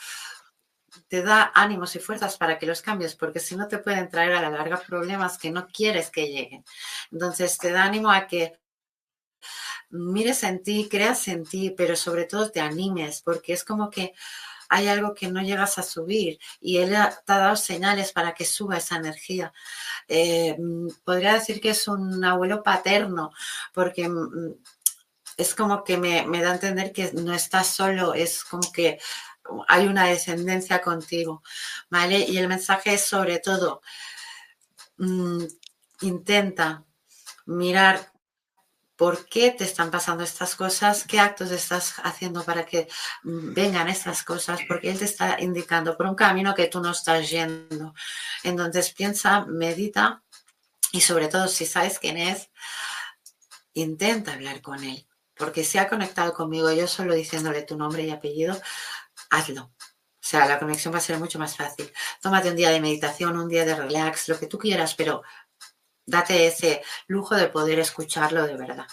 [1.09, 4.33] te da ánimos y fuerzas para que los cambies, porque si no te pueden traer
[4.35, 6.64] a la larga problemas que no quieres que lleguen.
[7.11, 8.59] Entonces, te da ánimo a que
[9.90, 14.14] mires en ti, creas en ti, pero sobre todo te animes, porque es como que
[14.74, 18.44] hay algo que no llegas a subir y él te ha dado señales para que
[18.44, 19.52] suba esa energía.
[20.08, 20.56] Eh,
[21.04, 23.30] podría decir que es un abuelo paterno,
[23.72, 24.54] porque mm,
[25.37, 28.98] es como que me, da a entender que no estás solo, es como que
[29.68, 31.44] hay una descendencia contigo,
[31.88, 32.18] ¿vale?
[32.28, 33.80] Y el mensaje es sobre todo,
[34.98, 35.44] mm,
[36.00, 36.84] intenta
[37.46, 38.10] mirar
[38.96, 42.88] por qué te están pasando estas cosas, qué actos estás haciendo para que
[43.22, 47.28] vengan estas cosas, porque Él te está indicando por un camino que tú no estás
[47.28, 47.94] yendo.
[48.42, 50.22] Entonces piensa, medita
[50.92, 52.50] y sobre todo si sabes quién es,
[53.72, 58.11] intenta hablar con Él, porque si ha conectado conmigo yo solo diciéndole tu nombre y
[58.11, 58.61] apellido,
[59.30, 59.72] hazlo.
[60.24, 61.92] O sea, la conexión va a ser mucho más fácil.
[62.22, 65.22] Tómate un día de meditación, un día de relax, lo que tú quieras, pero
[66.06, 68.88] date ese lujo de poder escucharlo de verdad.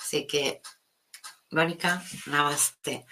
[0.00, 0.62] Así que,
[1.50, 3.06] Mónica, namaste.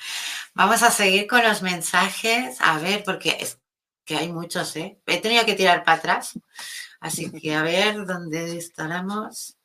[0.54, 2.60] Vamos a seguir con los mensajes.
[2.60, 3.58] A ver, porque es
[4.04, 5.00] que hay muchos, ¿eh?
[5.06, 6.38] He tenido que tirar para atrás.
[7.00, 9.56] Así que a ver dónde estaremos.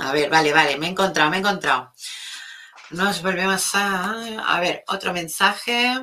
[0.00, 1.92] A ver, vale, vale, me he encontrado, me he encontrado.
[2.90, 4.54] Nos volvemos a...
[4.54, 6.00] A ver, otro mensaje.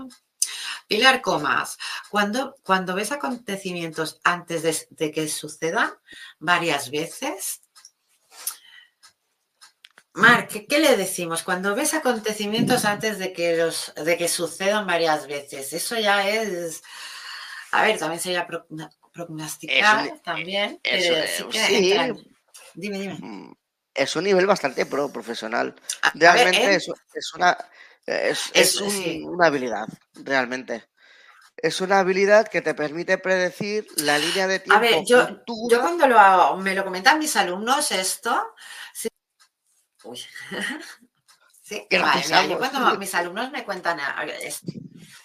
[0.88, 1.78] Pilar Comas,
[2.10, 5.92] cuando, cuando ves acontecimientos antes de, que sucedan
[6.40, 7.62] varias veces,
[10.14, 11.44] Marc, ¿qué, le decimos?
[11.44, 16.82] Cuando ves acontecimientos antes de que, los, de que sucedan varias veces, eso ya es,
[17.72, 18.48] a ver, también sería
[19.14, 22.16] prognosticar también, pero sí que
[22.78, 23.18] Dime, dime.
[23.20, 23.56] Mm,
[23.96, 25.74] es un nivel bastante pro profesional.
[26.14, 27.58] Realmente es, una
[28.08, 30.90] es, una habilidad, realmente.
[31.58, 34.78] Es una habilidad que te permite predecir la línea de tiempo.
[34.78, 35.28] A ver, yo,
[35.70, 38.54] yo cuando lo, me lo comentan mis alumnos esto,
[38.94, 39.10] sí,
[40.04, 40.24] Uy.
[41.62, 44.00] sí, vale, yo cuando mis alumnos me cuentan,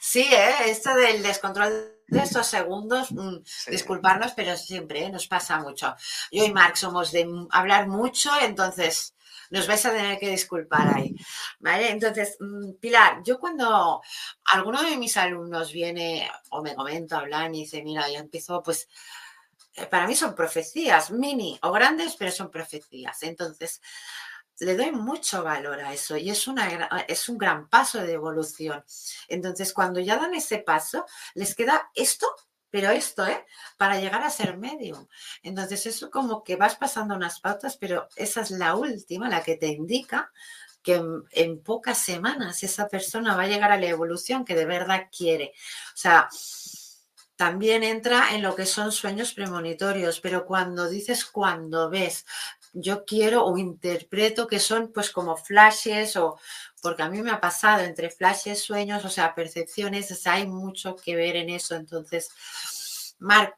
[0.01, 0.55] sí, ¿eh?
[0.67, 5.11] esto del descontrol de estos segundos, mm, disculparnos, pero siempre ¿eh?
[5.11, 5.95] nos pasa mucho.
[6.31, 9.15] Yo y Marc somos de hablar mucho, entonces
[9.53, 11.15] nos vais a tener que disculpar ahí.
[11.61, 11.91] ¿Vale?
[11.91, 14.01] Entonces, mm, Pilar, yo cuando
[14.47, 18.89] alguno de mis alumnos viene o me comenta, hablan y dice, mira, ya empiezo, pues
[19.75, 23.23] eh, para mí son profecías, mini o grandes, pero son profecías.
[23.23, 23.83] Entonces,
[24.59, 28.83] le doy mucho valor a eso y es, una, es un gran paso de evolución.
[29.29, 32.27] Entonces, cuando ya dan ese paso, les queda esto,
[32.73, 33.45] pero esto, ¿eh?
[33.77, 35.07] Para llegar a ser medium.
[35.43, 39.57] Entonces, eso como que vas pasando unas pautas, pero esa es la última, la que
[39.57, 40.33] te indica
[40.83, 44.65] que en, en pocas semanas esa persona va a llegar a la evolución que de
[44.65, 45.53] verdad quiere.
[45.95, 46.29] O sea,
[47.37, 52.25] también entra en lo que son sueños premonitorios, pero cuando dices cuando ves,
[52.73, 56.39] yo quiero o interpreto que son pues como flashes o
[56.83, 61.15] porque a mí me ha pasado entre flashes, sueños, o sea, percepciones, hay mucho que
[61.15, 61.77] ver en eso.
[61.77, 62.29] Entonces,
[63.21, 63.57] Marc,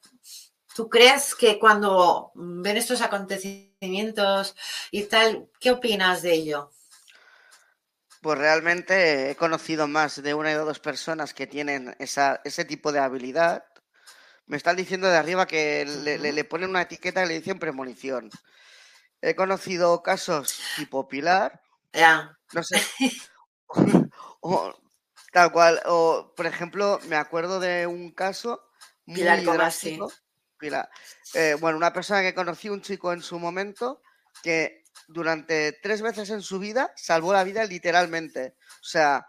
[0.75, 4.55] ¿tú crees que cuando ven estos acontecimientos
[4.91, 6.71] y tal, qué opinas de ello?
[8.21, 12.93] Pues realmente he conocido más de una y dos personas que tienen esa, ese tipo
[12.93, 13.65] de habilidad.
[14.47, 18.31] Me están diciendo de arriba que le, le ponen una etiqueta y le dicen premonición.
[19.23, 21.64] He conocido casos tipo Pilar.
[21.95, 22.37] Ya.
[22.53, 22.77] No sé.
[24.41, 24.75] o,
[25.33, 25.81] tal cual.
[25.87, 28.63] O, por ejemplo, me acuerdo de un caso
[29.07, 30.13] muy Pilar drástico.
[30.59, 30.89] Pilar.
[31.35, 34.03] Eh, bueno, una persona que conocí, un chico en su momento,
[34.43, 38.57] que durante tres veces en su vida salvó la vida literalmente.
[38.81, 39.27] O sea,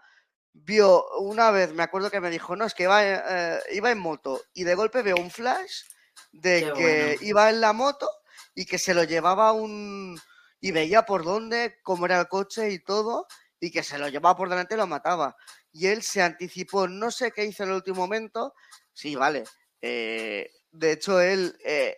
[0.52, 3.98] vio una vez, me acuerdo que me dijo, no, es que iba, eh, iba en
[3.98, 5.82] moto y de golpe veo un flash
[6.32, 8.08] de que iba en la moto
[8.54, 10.18] y que se lo llevaba un...
[10.60, 13.26] y veía por dónde, cómo era el coche y todo,
[13.60, 15.36] y que se lo llevaba por delante y lo mataba.
[15.72, 18.54] Y él se anticipó, no sé qué hizo en el último momento,
[18.92, 19.44] sí, vale.
[19.80, 21.56] Eh, de hecho, él...
[21.64, 21.96] Eh,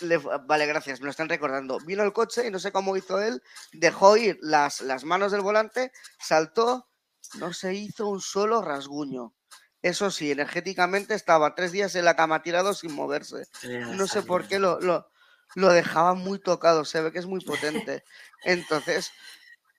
[0.00, 1.78] le, vale, gracias, me lo están recordando.
[1.80, 5.42] Vino el coche y no sé cómo hizo él, dejó ir las, las manos del
[5.42, 6.88] volante, saltó,
[7.34, 9.34] no se hizo un solo rasguño.
[9.82, 13.48] Eso sí, energéticamente estaba tres días en la cama tirado sin moverse.
[13.96, 15.11] No sé por qué lo, lo
[15.54, 18.04] dejaba muy tocado, se ve que es muy potente.
[18.44, 19.12] Entonces,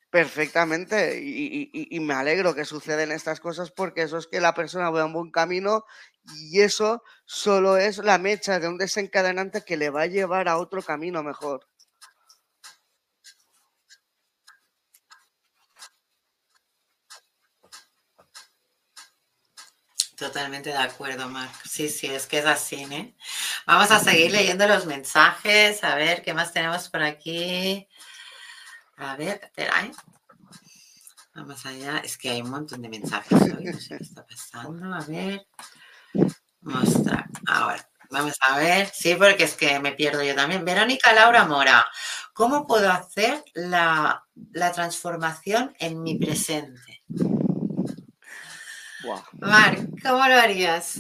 [0.10, 5.06] perfectamente, y, me alegro que suceden estas cosas porque eso es que la persona vaya
[5.06, 5.86] un buen camino
[6.36, 10.58] y eso solo es la mecha de un desencadenante que le va a llevar a
[10.58, 11.68] otro camino mejor.
[20.16, 21.54] Totalmente de acuerdo, Marc.
[21.66, 23.16] Sí, sí, es que es así, ¿eh?
[23.66, 27.88] Vamos a seguir leyendo los mensajes, a ver qué más tenemos por aquí.
[28.98, 29.92] A ver, espera, ¿eh?
[31.34, 31.98] Vamos allá.
[32.00, 34.94] Es que hay un montón de mensajes hoy, no sé qué está pasando.
[34.94, 35.48] A ver.
[36.62, 37.26] Mostrar.
[37.48, 38.92] Ahora, vamos a ver.
[38.94, 40.66] Sí, porque es que me pierdo yo también.
[40.66, 41.86] Verónica Laura Mora,
[42.34, 47.04] ¿cómo puedo hacer la, la transformación en mi presente?
[49.40, 51.00] Marc, ¿cómo lo harías?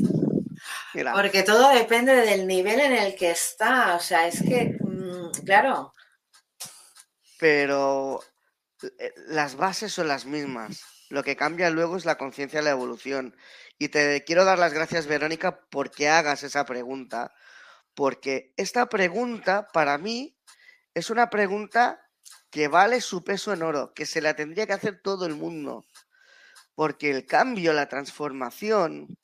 [1.13, 3.95] Porque todo depende del nivel en el que está.
[3.95, 5.93] O sea, es que, mm, claro.
[7.39, 8.21] Pero
[8.81, 10.83] eh, las bases son las mismas.
[11.09, 13.35] Lo que cambia luego es la conciencia de la evolución.
[13.77, 17.33] Y te quiero dar las gracias, Verónica, porque hagas esa pregunta.
[17.93, 20.37] Porque esta pregunta, para mí,
[20.93, 21.99] es una pregunta
[22.49, 25.85] que vale su peso en oro, que se la tendría que hacer todo el mundo
[26.75, 29.17] porque el cambio, la transformación,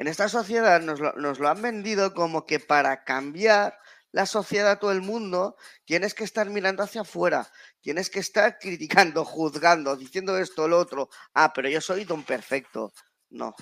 [0.00, 3.78] en esta sociedad nos lo, han vendido como que para cambiar
[4.12, 9.26] la sociedad, todo el mundo, tienes que estar mirando hacia afuera, tienes que estar criticando,
[9.26, 11.10] juzgando, diciendo esto, lo otro.
[11.34, 12.94] Ah, pero yo soy don perfecto.
[13.28, 13.54] No.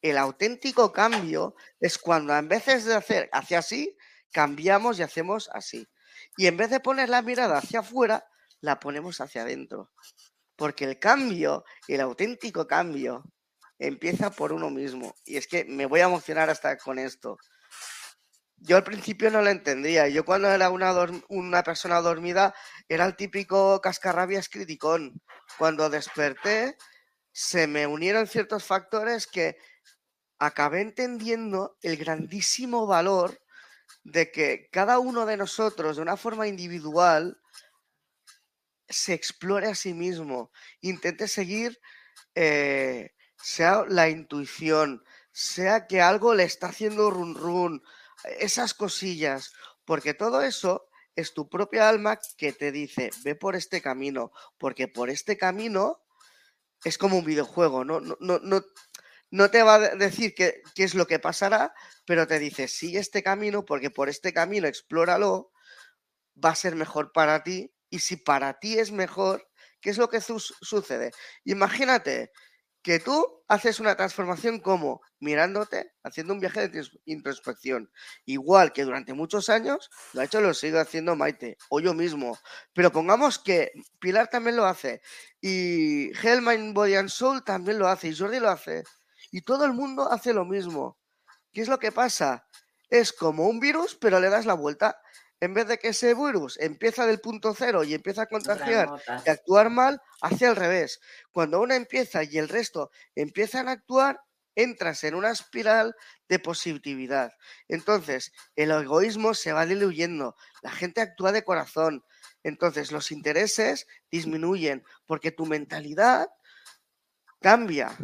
[0.00, 3.96] El auténtico cambio es cuando en vez de hacer hacia así,
[4.30, 5.88] cambiamos y hacemos así.
[6.36, 8.24] Y en vez de poner la mirada hacia afuera,
[8.60, 9.90] la ponemos hacia adentro.
[10.54, 13.24] Porque el cambio, el auténtico cambio,
[13.80, 15.16] empieza por uno mismo.
[15.24, 17.36] Y es que me voy a emocionar hasta con esto.
[18.58, 20.06] Yo al principio no lo entendía.
[20.08, 20.94] Yo cuando era una,
[21.28, 22.54] una persona dormida
[22.88, 25.20] era el típico cascarrabias criticón.
[25.58, 26.76] Cuando desperté
[27.32, 29.56] se me unieron ciertos factores que
[30.38, 33.40] acabé entendiendo el grandísimo valor
[34.04, 37.40] de que cada uno de nosotros, de una forma individual,
[38.88, 40.50] se explore a sí mismo,
[40.80, 41.78] intente seguir,
[42.34, 43.12] eh,
[43.42, 47.82] sea la intuición, sea que algo le está haciendo run run,
[48.38, 49.52] esas cosillas,
[49.84, 54.88] porque todo eso es tu propia alma que te dice, ve por este camino, porque
[54.88, 56.02] por este camino
[56.84, 58.64] es como un videojuego, no, no, no,
[59.30, 61.74] no, te va a decir qué, qué es lo que pasará,
[62.06, 65.52] pero te dice, sigue este camino, porque por este camino explóralo,
[66.42, 69.48] va a ser mejor para ti, y si para ti es mejor,
[69.80, 71.10] ¿qué es lo que sucede?
[71.44, 72.32] Imagínate
[72.82, 77.90] que tú haces una transformación como mirándote, haciendo un viaje de introspección,
[78.24, 82.38] igual que durante muchos años lo ha hecho, lo sigo haciendo Maite o yo mismo,
[82.72, 85.02] pero pongamos que Pilar también lo hace
[85.40, 88.84] y Hellman Body and Soul también lo hace y Jordi lo hace
[89.30, 90.98] y todo el mundo hace lo mismo.
[91.52, 92.46] ¿Qué es lo que pasa?
[92.88, 95.00] Es como un virus, pero le das la vuelta
[95.40, 98.92] en vez de que ese virus empieza del punto cero y empieza a contagiar
[99.24, 101.00] y actuar mal, hace al revés.
[101.32, 104.20] Cuando uno empieza y el resto empiezan a actuar,
[104.54, 105.94] entras en una espiral
[106.28, 107.32] de positividad.
[107.68, 112.04] Entonces, el egoísmo se va diluyendo, la gente actúa de corazón,
[112.42, 116.28] entonces los intereses disminuyen porque tu mentalidad
[117.40, 117.96] cambia.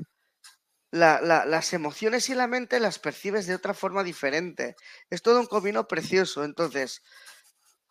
[0.92, 4.76] las emociones y la mente las percibes de otra forma diferente.
[5.10, 6.44] Es todo un camino precioso.
[6.44, 7.02] Entonces,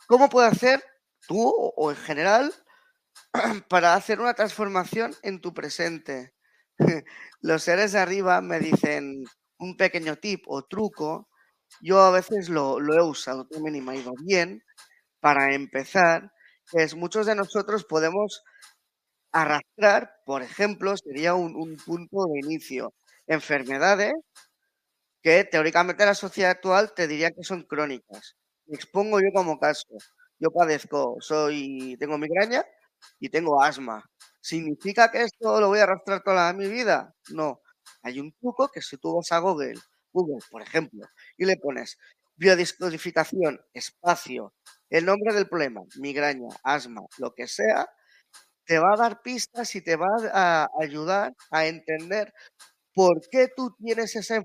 [0.07, 0.83] ¿Cómo puedes hacer
[1.27, 2.53] tú o en general
[3.69, 6.33] para hacer una transformación en tu presente?
[7.41, 9.25] Los seres de arriba me dicen
[9.59, 11.29] un pequeño tip o truco.
[11.81, 14.63] Yo a veces lo, he usado, también y me ha ido bien.
[15.21, 16.31] Para empezar,
[16.73, 18.43] es muchos de nosotros podemos
[19.33, 22.93] arrastrar, por ejemplo, sería un, un punto de inicio,
[23.27, 24.13] enfermedades
[25.21, 28.35] que teóricamente la sociedad actual te diría que son crónicas.
[28.67, 29.87] Expongo yo como caso.
[30.39, 32.63] Yo padezco, soy, tengo migraña
[33.19, 34.03] y tengo asma.
[34.41, 37.13] ¿Significa que esto lo voy a arrastrar toda mi vida?
[37.31, 37.61] No.
[38.01, 39.75] Hay un truco que si tú vas a Google,
[40.11, 41.05] Google, por ejemplo,
[41.37, 41.97] y le pones
[42.35, 44.53] biodescodificación, espacio,
[44.89, 47.87] el nombre del problema, migraña, asma, lo que sea,
[48.65, 52.33] te va a dar pistas y te va a ayudar a entender
[52.95, 54.43] por qué tú tienes esa,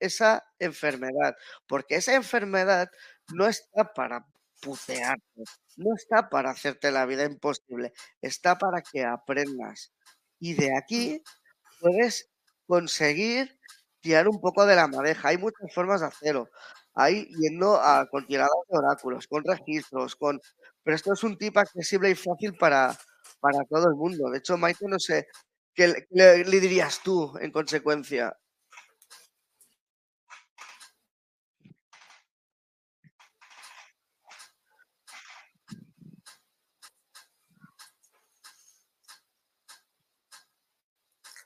[0.00, 1.36] esa enfermedad.
[1.68, 2.90] Porque esa enfermedad
[3.34, 4.26] no está para
[4.62, 5.44] putearte,
[5.76, 9.92] no está para hacerte la vida imposible, está para que aprendas.
[10.38, 11.22] Y de aquí
[11.80, 12.30] puedes
[12.66, 13.58] conseguir
[14.00, 15.28] tirar un poco de la madeja.
[15.28, 16.48] Hay muchas formas de hacerlo.
[16.94, 20.40] Hay yendo a, con tiradas de oráculos, con registros, con...
[20.82, 22.96] Pero esto es un tip accesible y fácil para,
[23.40, 24.30] para todo el mundo.
[24.30, 25.26] De hecho, Maite, no sé,
[25.74, 28.36] ¿qué le dirías tú en consecuencia?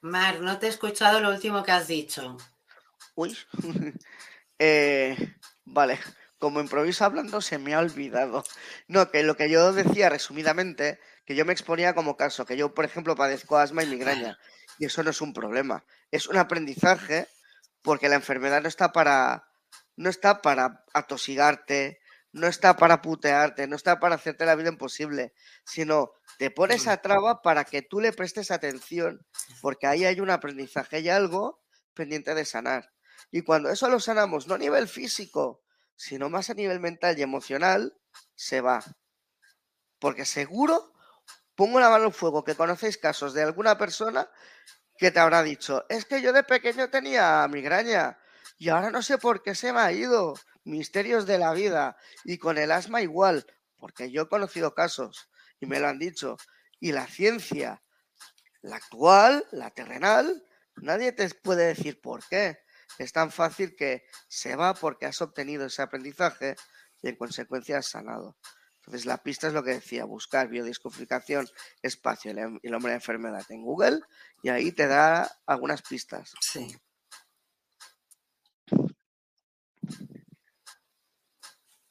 [0.03, 2.37] Mar, no te he escuchado lo último que has dicho.
[3.17, 3.37] Uy.
[4.61, 5.17] Eh,
[5.65, 5.99] vale,
[6.45, 8.45] como improviso hablando se me ha olvidado.
[8.87, 12.75] No, que lo que yo decía resumidamente, que yo me exponía como caso, que yo,
[12.75, 14.39] por ejemplo, padezco asma y migraña.
[14.79, 15.87] Y eso no es un problema.
[16.11, 17.29] Es un aprendizaje
[17.81, 19.49] porque la enfermedad no está para,
[19.97, 21.99] no está para atosigarte,
[22.33, 25.33] no está para putearte, no está para hacerte la vida imposible,
[25.65, 29.27] sino te pones a traba para que tú le prestes atención,
[29.63, 31.63] porque ahí hay un aprendizaje, hay algo
[31.95, 32.93] pendiente de sanar.
[33.31, 35.64] Y cuando eso lo sanamos, no a nivel físico,
[35.97, 37.97] sino más a nivel mental y emocional,
[38.35, 38.83] se va.
[39.99, 40.93] Porque seguro,
[41.55, 44.29] pongo la mano en fuego, que conocéis casos de alguna persona
[44.97, 48.19] que te habrá dicho, es que yo de pequeño tenía migraña
[48.59, 50.35] y ahora no sé por qué se me ha ido
[50.65, 51.97] misterios de la vida.
[52.25, 55.31] Y con el asma igual, porque yo he conocido casos
[55.61, 56.37] y me lo han dicho.
[56.81, 57.83] Y la ciencia,
[58.63, 60.45] la actual, la terrenal,
[60.77, 62.64] nadie te puede decir por qué.
[62.99, 66.57] Es tan fácil que se va porque has obtenido ese aprendizaje
[67.03, 68.37] y en consecuencia has sanado.
[68.87, 71.49] Entonces la pista es lo que decía, buscar biodiscodificación,
[71.83, 74.01] espacio y el hombre de enfermedad en Google
[74.43, 76.35] y ahí te da algunas pistas.
[76.41, 76.77] Sí.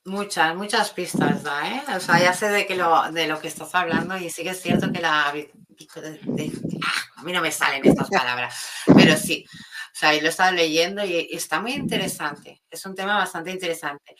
[0.06, 1.84] Muchas, muchas pistas da, ¿eh?
[1.96, 4.50] O sea, ya sé de, que lo, de lo que estás hablando y sí que
[4.50, 5.30] es cierto que la...
[5.30, 5.34] a
[7.24, 8.54] mí no me salen estas palabras,
[8.96, 9.46] pero sí.
[9.94, 12.64] O sea, lo he estado leyendo y está muy interesante.
[12.70, 14.16] Es un tema bastante interesante.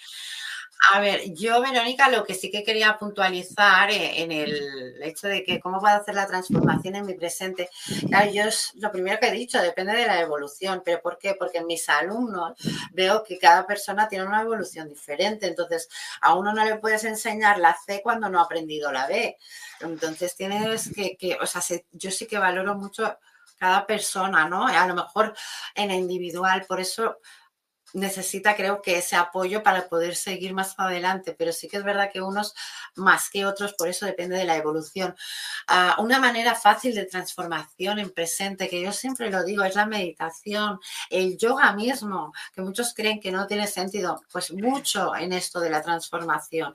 [0.91, 5.43] A ver, yo, Verónica, lo que sí que quería puntualizar eh, en el hecho de
[5.43, 7.69] que cómo puedo hacer la transformación en mi presente.
[8.07, 10.82] Claro, yo es lo primero que he dicho, depende de la evolución.
[10.84, 11.36] ¿Pero por qué?
[11.36, 12.53] Porque en mis alumnos
[12.91, 15.47] veo que cada persona tiene una evolución diferente.
[15.47, 15.88] Entonces,
[16.21, 19.38] a uno no le puedes enseñar la C cuando no ha aprendido la B.
[19.80, 21.61] Entonces, tienes que o sea,
[21.93, 23.17] yo sí que valoro mucho
[23.64, 24.68] cada persona, ¿no?
[24.68, 25.34] A lo mejor
[25.74, 27.18] en individual, por eso
[27.93, 32.09] necesita, creo que, ese apoyo para poder seguir más adelante, pero sí que es verdad
[32.11, 32.53] que unos
[32.97, 35.16] más que otros, por eso depende de la evolución.
[35.68, 39.86] Ah, una manera fácil de transformación en presente, que yo siempre lo digo, es la
[39.86, 40.78] meditación,
[41.09, 45.70] el yoga mismo, que muchos creen que no tiene sentido, pues mucho en esto de
[45.70, 46.74] la transformación.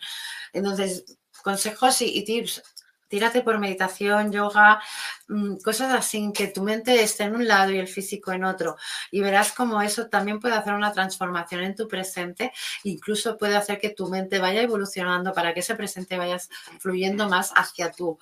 [0.54, 1.04] Entonces,
[1.42, 2.62] consejos y tips
[3.08, 4.80] tírate por meditación, yoga,
[5.28, 8.76] mm, cosas así, que tu mente esté en un lado y el físico en otro.
[9.10, 12.52] Y verás cómo eso también puede hacer una transformación en tu presente,
[12.84, 16.38] incluso puede hacer que tu mente vaya evolucionando para que ese presente vaya
[16.78, 18.18] fluyendo más hacia tu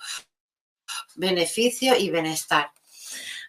[1.15, 2.71] beneficio y bienestar.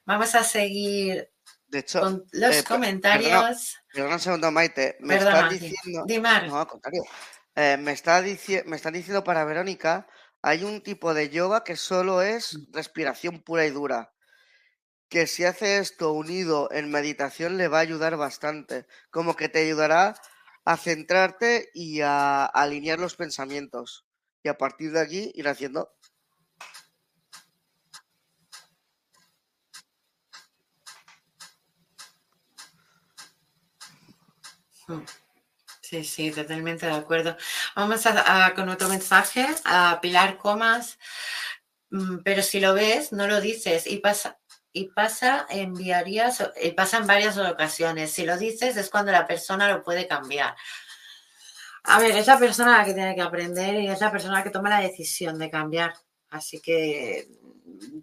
[0.04, 1.30] Vamos a seguir
[1.68, 3.78] de hecho, con los eh, comentarios.
[3.92, 4.96] Perdona, un segundo, Maite.
[5.00, 6.04] Me Perdona, estás diciendo.
[6.06, 6.46] Dimar.
[6.48, 7.02] No, al contrario.
[7.54, 10.06] Eh, me, está me están diciendo para Verónica
[10.42, 12.72] hay un tipo de yoga que solo es Mm.
[12.72, 14.12] respiración pura y dura.
[15.08, 18.86] Que si hace esto unido en meditación le va a ayudar bastante.
[19.10, 20.14] Como que te ayudará
[20.64, 24.06] a centrarte y a alinear los pensamientos.
[24.42, 25.90] Y a partir de aquí ir haciendo.
[35.88, 37.36] Sí, sí, totalmente de acuerdo.
[37.74, 40.98] Vamos a, con otro mensaje, a Pilar Comas,
[41.90, 44.38] Mm, pero si lo ves, no lo dices y pasa,
[44.72, 48.12] y pasa en varias, y pasa en varias ocasiones.
[48.12, 50.54] Si lo dices es cuando la persona lo puede cambiar.
[51.84, 54.50] A ver, es la persona la que tiene que aprender y es la persona que
[54.50, 55.94] toma la decisión de cambiar.
[56.30, 57.28] Así que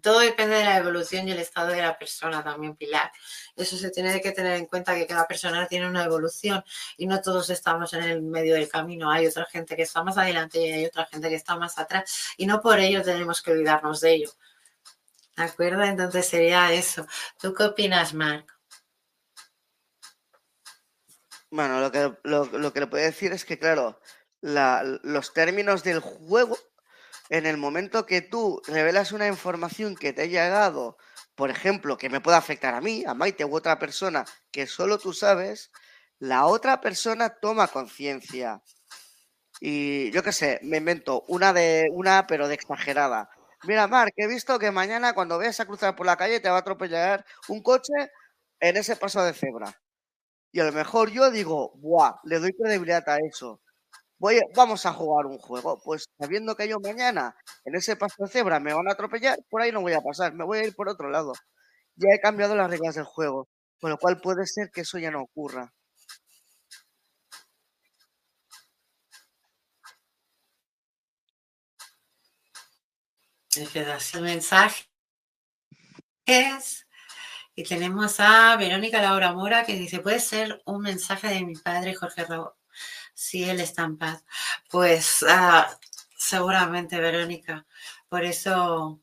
[0.02, 3.10] todo depende de la evolución y el estado de la persona también, Pilar.
[3.56, 6.62] Eso se tiene que tener en cuenta que cada persona tiene una evolución
[6.96, 9.10] y no todos estamos en el medio del camino.
[9.10, 12.34] Hay otra gente que está más adelante y hay otra gente que está más atrás
[12.36, 14.30] y no por ello tenemos que olvidarnos de ello.
[15.36, 15.82] ¿De acuerdo?
[15.82, 17.06] Entonces sería eso.
[17.40, 18.56] ¿Tú qué opinas, Marc?
[21.50, 24.00] Bueno, lo que, lo, lo que le puedo decir es que, claro,
[24.40, 26.58] la- los términos del juego,
[27.30, 30.96] en el momento que tú revelas una información que te ha llegado,
[31.34, 34.98] por ejemplo, que me puede afectar a mí, a Maite u otra persona, que solo
[34.98, 35.70] tú sabes,
[36.18, 38.62] la otra persona toma conciencia.
[39.60, 43.30] Y yo qué sé, me invento una de una, pero de exagerada.
[43.64, 46.56] Mira, Marc, he visto que mañana cuando vayas a cruzar por la calle te va
[46.56, 47.92] a atropellar un coche
[48.60, 49.74] en ese paso de cebra.
[50.52, 52.16] Y a lo mejor yo digo, ¡buah!
[52.24, 53.60] Le doy credibilidad a eso.
[54.18, 55.80] Voy, vamos a jugar un juego.
[55.84, 59.62] Pues sabiendo que yo mañana en ese paso de cebra me van a atropellar, por
[59.62, 61.32] ahí no voy a pasar, me voy a ir por otro lado.
[61.96, 63.48] Ya he cambiado las reglas del juego,
[63.80, 65.72] con lo cual puede ser que eso ya no ocurra.
[73.94, 74.86] así mensajes.
[77.54, 81.94] Y tenemos a Verónica Laura Mora que dice, puede ser un mensaje de mi padre
[81.94, 82.50] Jorge Raúl,
[83.16, 84.24] si él está en paz.
[84.70, 85.66] Pues ah,
[86.16, 87.66] seguramente, Verónica.
[88.08, 89.02] Por eso,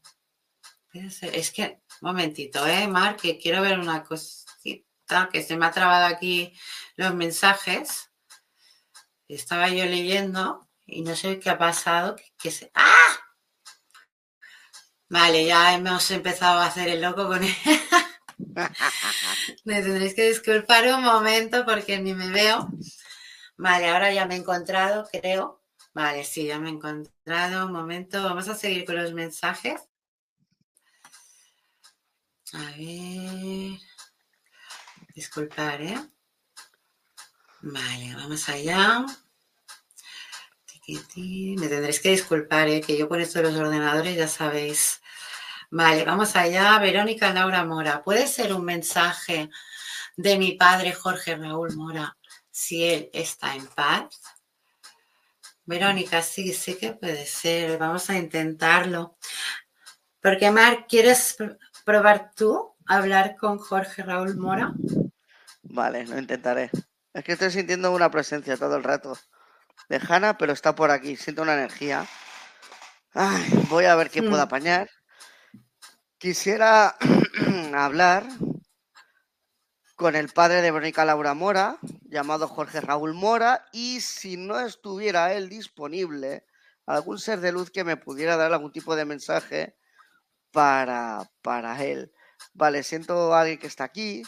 [0.94, 3.18] es que, momentito, ¿eh, Mar?
[3.18, 6.54] Que quiero ver una cosita, que se me ha trabado aquí
[6.96, 8.12] los mensajes.
[9.28, 12.16] Estaba yo leyendo y no sé qué ha pasado.
[12.38, 12.72] Que se...
[12.76, 13.18] ¡Ah!
[15.10, 17.56] Vale, ya hemos empezado a hacer el loco con él.
[19.66, 22.70] Me tendréis que disculpar un momento porque ni me veo.
[23.58, 25.62] Vale, ahora ya me he encontrado, creo.
[25.94, 27.66] Vale, sí, ya me he encontrado.
[27.68, 29.82] Un momento, vamos a seguir con los mensajes.
[32.54, 33.80] A ver.
[35.16, 36.00] Disculpar, ¿eh?
[37.62, 39.06] Vale, vamos allá.
[40.88, 42.82] Me tendréis que disculpar, ¿eh?
[42.82, 45.02] que yo con esto de los ordenadores ya sabéis.
[45.72, 46.78] Vale, vamos allá.
[46.80, 48.04] Verónica Laura Mora.
[48.04, 49.50] ¿Puede ser un mensaje
[50.18, 52.18] de mi padre Jorge Raúl Mora
[52.54, 54.22] si él está en paz?
[55.66, 57.78] Verónica, sí, sí que puede ser.
[57.80, 59.18] Vamos a intentarlo.
[60.22, 64.74] Porque, Mar, ¿quieres pr- probar tú hablar con Jorge Raúl Mora?
[65.64, 66.70] Vale, lo intentaré.
[67.14, 69.18] Es que estoy sintiendo una presencia todo el rato.
[69.90, 71.16] Lejana, pero está por aquí.
[71.16, 72.06] Siento una energía.
[73.14, 74.42] Ay, voy a ver qué puedo Mm.
[74.48, 74.90] apañar.
[76.18, 76.96] Quisiera
[77.76, 78.26] hablar
[79.96, 85.34] con el padre de Verónica Laura Mora, llamado Jorge Raúl Mora, y si no estuviera
[85.34, 86.46] él disponible,
[86.86, 89.78] algún ser de luz que me pudiera dar algún tipo de mensaje
[90.52, 92.12] para, para él.
[92.54, 94.24] Vale, siento a alguien que está aquí,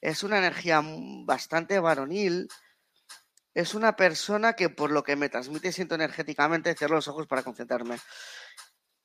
[0.00, 0.82] es una energía
[1.24, 2.48] bastante varonil,
[3.52, 7.42] es una persona que por lo que me transmite siento energéticamente, cierro los ojos para
[7.42, 7.98] concentrarme.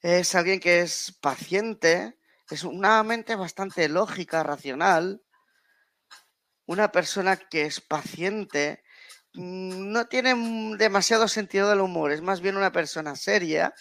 [0.02, 2.18] Es alguien que es paciente,
[2.50, 5.25] es una mente bastante lógica, racional,
[6.66, 8.84] una persona que es paciente,
[9.34, 10.36] mm, no tiene
[10.78, 13.74] demasiado sentido del humor, es más bien una persona seria.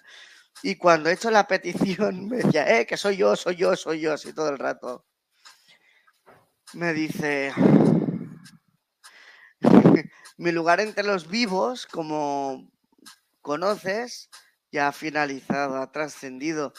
[0.63, 4.01] Y cuando he hecho la petición me decía, eh, que soy yo, soy yo, soy
[4.01, 5.07] yo, así todo el rato.
[6.75, 7.53] Me dice,
[10.37, 12.71] mi lugar entre los vivos, como
[13.41, 14.31] conoces,
[14.73, 16.73] ya ha finalizado, ha trascendido.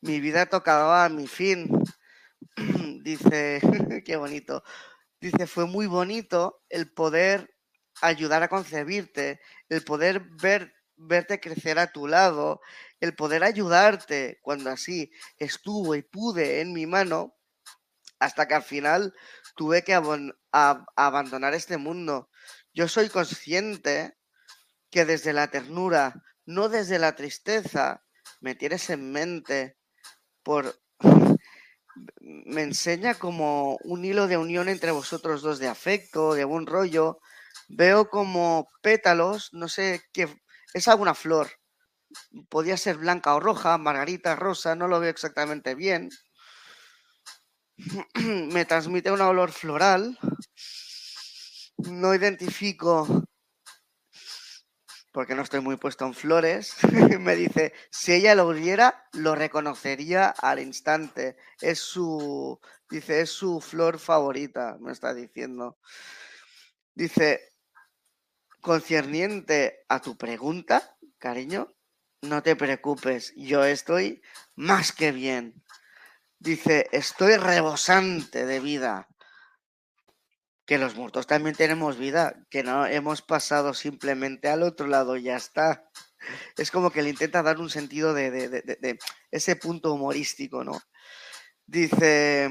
[0.00, 1.68] Mi vida ha tocado a mi fin.
[3.02, 3.60] Dice,
[4.04, 4.62] qué bonito.
[5.22, 7.54] Dice, fue muy bonito el poder
[8.00, 12.60] ayudar a concebirte, el poder ver, verte crecer a tu lado,
[12.98, 17.36] el poder ayudarte cuando así estuvo y pude en mi mano,
[18.18, 19.14] hasta que al final
[19.54, 22.28] tuve que abandonar este mundo.
[22.74, 24.18] Yo soy consciente
[24.90, 28.02] que desde la ternura, no desde la tristeza,
[28.40, 29.78] me tienes en mente
[30.42, 30.82] por
[32.20, 37.18] me enseña como un hilo de unión entre vosotros dos de afecto, de buen rollo.
[37.68, 40.28] Veo como pétalos, no sé qué,
[40.74, 41.48] es alguna flor.
[42.48, 46.10] Podía ser blanca o roja, margarita, rosa, no lo veo exactamente bien.
[48.54, 50.18] Me transmite un olor floral.
[51.78, 53.21] No identifico
[55.12, 56.76] porque no estoy muy puesto en flores,
[57.20, 61.36] me dice, si ella lo oliera, lo reconocería al instante.
[61.60, 62.58] Es su,
[62.88, 65.78] dice, es su flor favorita, me está diciendo.
[66.94, 67.52] Dice,
[68.62, 71.68] concerniente a tu pregunta, cariño,
[72.22, 74.22] no te preocupes, yo estoy
[74.54, 75.62] más que bien.
[76.38, 79.08] Dice, estoy rebosante de vida
[80.72, 85.36] que los muertos también tenemos vida, que no hemos pasado simplemente al otro lado ya
[85.36, 85.84] está.
[86.56, 88.98] Es como que le intenta dar un sentido de,
[89.30, 90.80] ese punto humorístico, ¿no?
[91.66, 92.50] Dice,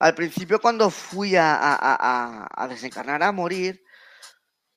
[0.00, 3.84] al principio cuando fui a, a, desencarnar a morir,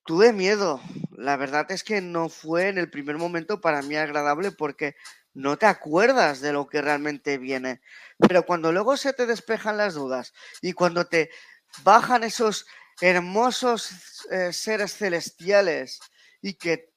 [0.05, 0.79] tuve miedo.
[1.17, 4.95] La verdad es que no fue en el primer momento para mí agradable porque
[5.33, 7.81] no te acuerdas de lo que realmente viene.
[8.19, 11.31] Pero cuando luego se te despejan las dudas y cuando te
[11.83, 12.65] bajan esos
[13.01, 13.91] hermosos
[14.31, 15.99] eh, seres celestiales
[16.41, 16.93] y que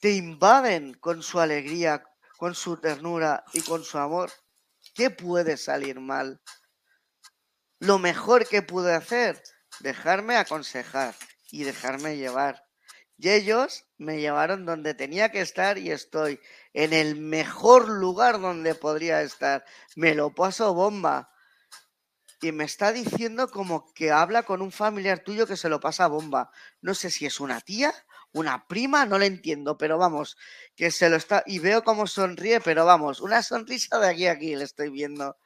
[0.00, 2.04] te invaden con su alegría,
[2.36, 4.30] con su ternura y con su amor,
[4.94, 6.40] ¿qué puede salir mal?
[7.78, 9.42] Lo mejor que pude hacer,
[9.80, 11.14] dejarme aconsejar
[11.50, 12.64] y dejarme llevar.
[13.16, 16.40] Y ellos me llevaron donde tenía que estar y estoy
[16.72, 19.64] en el mejor lugar donde podría estar.
[19.94, 21.30] Me lo paso bomba
[22.40, 26.04] y me está diciendo como que habla con un familiar tuyo que se lo pasa
[26.04, 26.50] a bomba.
[26.80, 27.94] No sé si es una tía,
[28.32, 30.36] una prima, no le entiendo, pero vamos,
[30.76, 31.42] que se lo está.
[31.46, 35.36] Y veo cómo sonríe, pero vamos, una sonrisa de aquí a aquí le estoy viendo.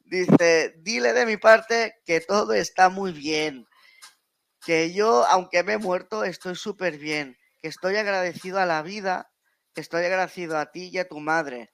[0.00, 3.66] Dice, dile de mi parte que todo está muy bien.
[4.64, 7.36] Que yo, aunque me he muerto, estoy súper bien.
[7.60, 9.30] Que estoy agradecido a la vida,
[9.74, 11.72] que estoy agradecido a ti y a tu madre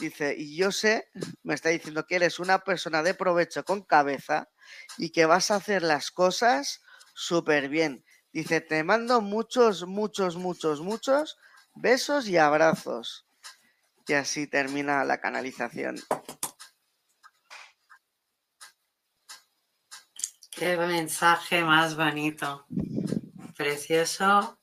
[0.00, 1.10] Dice, y yo sé,
[1.42, 4.48] me está diciendo que eres una persona de provecho con cabeza
[4.96, 6.80] y que vas a hacer las cosas
[7.14, 8.02] súper bien.
[8.32, 11.36] Dice, te mando muchos, muchos, muchos, muchos
[11.74, 13.26] besos y abrazos.
[14.06, 16.00] Y así termina la canalización.
[20.50, 22.66] Qué mensaje más bonito.
[23.54, 24.60] Precioso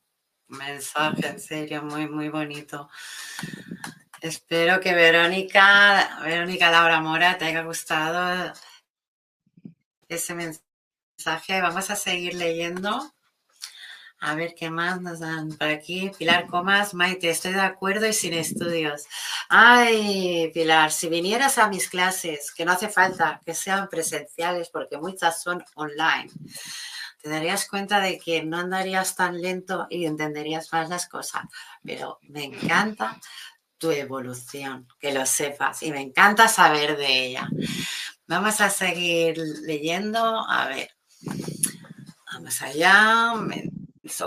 [0.48, 2.90] mensaje, en serio, muy, muy bonito.
[4.28, 8.52] Espero que Verónica, Verónica Laura Mora, te haya gustado
[10.10, 11.62] ese mensaje.
[11.62, 13.14] Vamos a seguir leyendo.
[14.20, 16.12] A ver qué más nos dan por aquí.
[16.18, 19.06] Pilar Comas, Maite, estoy de acuerdo y sin estudios.
[19.48, 24.98] Ay, Pilar, si vinieras a mis clases, que no hace falta que sean presenciales porque
[24.98, 26.30] muchas son online,
[27.22, 31.44] te darías cuenta de que no andarías tan lento y entenderías más las cosas.
[31.82, 33.18] Pero me encanta
[33.78, 35.84] tu evolución, que lo sepas.
[35.84, 37.50] Y me encanta saber de ella.
[38.28, 40.20] Vamos a seguir leyendo.
[40.20, 40.90] A ver,
[42.34, 43.34] vamos allá.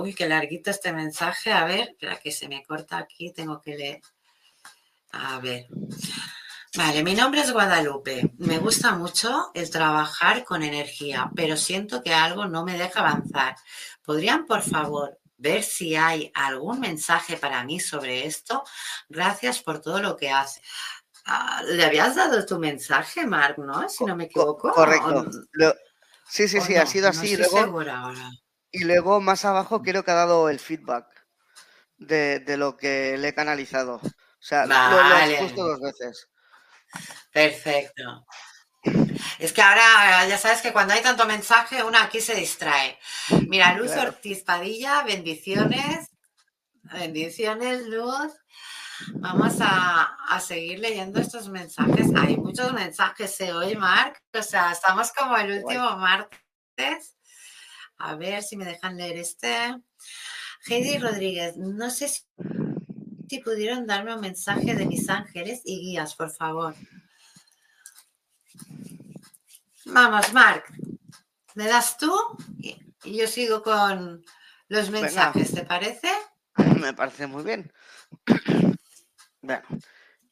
[0.00, 1.52] Uy, qué larguito este mensaje.
[1.52, 3.32] A ver, espera que se me corta aquí.
[3.32, 4.00] Tengo que leer.
[5.12, 5.66] A ver.
[6.76, 8.32] Vale, mi nombre es Guadalupe.
[8.38, 13.56] Me gusta mucho el trabajar con energía, pero siento que algo no me deja avanzar.
[14.04, 18.62] ¿Podrían, por favor, ver si hay algún mensaje para mí sobre esto?
[19.08, 20.60] Gracias por todo lo que hace.
[21.24, 23.88] Ah, ¿Le habías dado tu mensaje, Mark, no?
[23.88, 24.72] Si no me equivoco.
[24.72, 25.30] Correcto.
[26.28, 27.36] sí, sí, sí, ha sido así.
[27.36, 27.72] luego,
[28.70, 31.06] Y luego más abajo creo que ha dado el feedback
[31.96, 33.96] de, lo que le he canalizado.
[33.96, 36.28] O sea, lo, he puesto dos veces.
[37.32, 38.26] Perfecto.
[39.38, 42.98] Es que ahora ya sabes que cuando hay tanto mensaje, uno aquí se distrae.
[43.48, 46.10] Mira, Luz Ortiz Padilla, bendiciones.
[46.92, 48.32] Bendiciones, Luz.
[49.14, 52.08] Vamos a, seguir leyendo estos mensajes.
[52.16, 54.22] Hay muchos mensajes hoy, Marc.
[54.32, 57.16] O sea, estamos como el último martes.
[57.98, 59.76] A ver si me dejan leer este.
[60.66, 62.22] Heidi Rodríguez, no sé si,
[63.28, 66.74] si pudieron darme un mensaje de mis ángeles y guías, por favor.
[69.92, 70.72] Vamos, Marc.
[71.54, 72.12] ¿Me das tú?
[72.58, 74.24] Y yo sigo con
[74.68, 76.08] los mensajes, ¿te parece?
[76.80, 77.72] Me parece muy bien.
[79.42, 79.62] Bueno,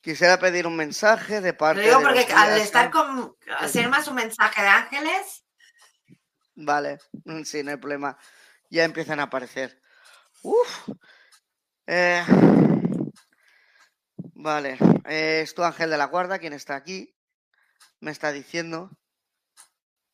[0.03, 3.35] quisiera pedir un mensaje de parte digo porque al estar con.
[3.67, 5.47] ser más un mensaje de ángeles.
[6.55, 8.19] Vale, mm, sí, no hay problema.
[8.69, 9.81] Ya empiezan a aparecer.
[10.43, 10.91] Uf.
[11.87, 12.23] Eh,
[14.35, 17.17] vale, eh, es tu ángel de la guarda quien está aquí.
[18.01, 18.91] Me está diciendo.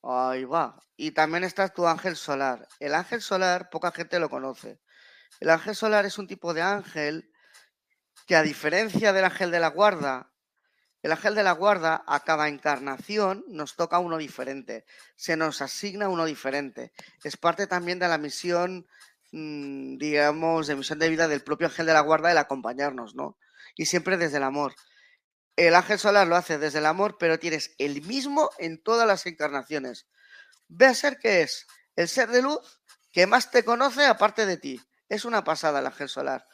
[0.07, 0.79] Ahí va.
[0.97, 2.69] Y también está tu ángel solar.
[2.79, 4.81] El ángel solar, poca gente lo conoce.
[5.41, 7.33] El ángel solar es un tipo de ángel
[8.27, 10.31] que a diferencia del ángel de la guarda,
[11.03, 14.87] el ángel de la guarda a cada encarnación nos toca uno diferente,
[15.17, 16.93] se nos asigna uno diferente.
[17.23, 18.87] Es parte también de la misión,
[19.33, 23.39] mm, digamos, de misión de vida del propio ángel de la guarda el acompañarnos, ¿no?
[23.75, 24.75] Y siempre desde el amor.
[25.57, 29.27] El ángel solar lo hace desde el amor, pero tienes el mismo en todas las
[29.27, 30.07] encarnaciones.
[30.69, 32.81] Ve a ser que es el ser de luz
[33.13, 34.81] que más te conoce aparte de ti.
[35.09, 36.47] Es una pasada el ángel solar.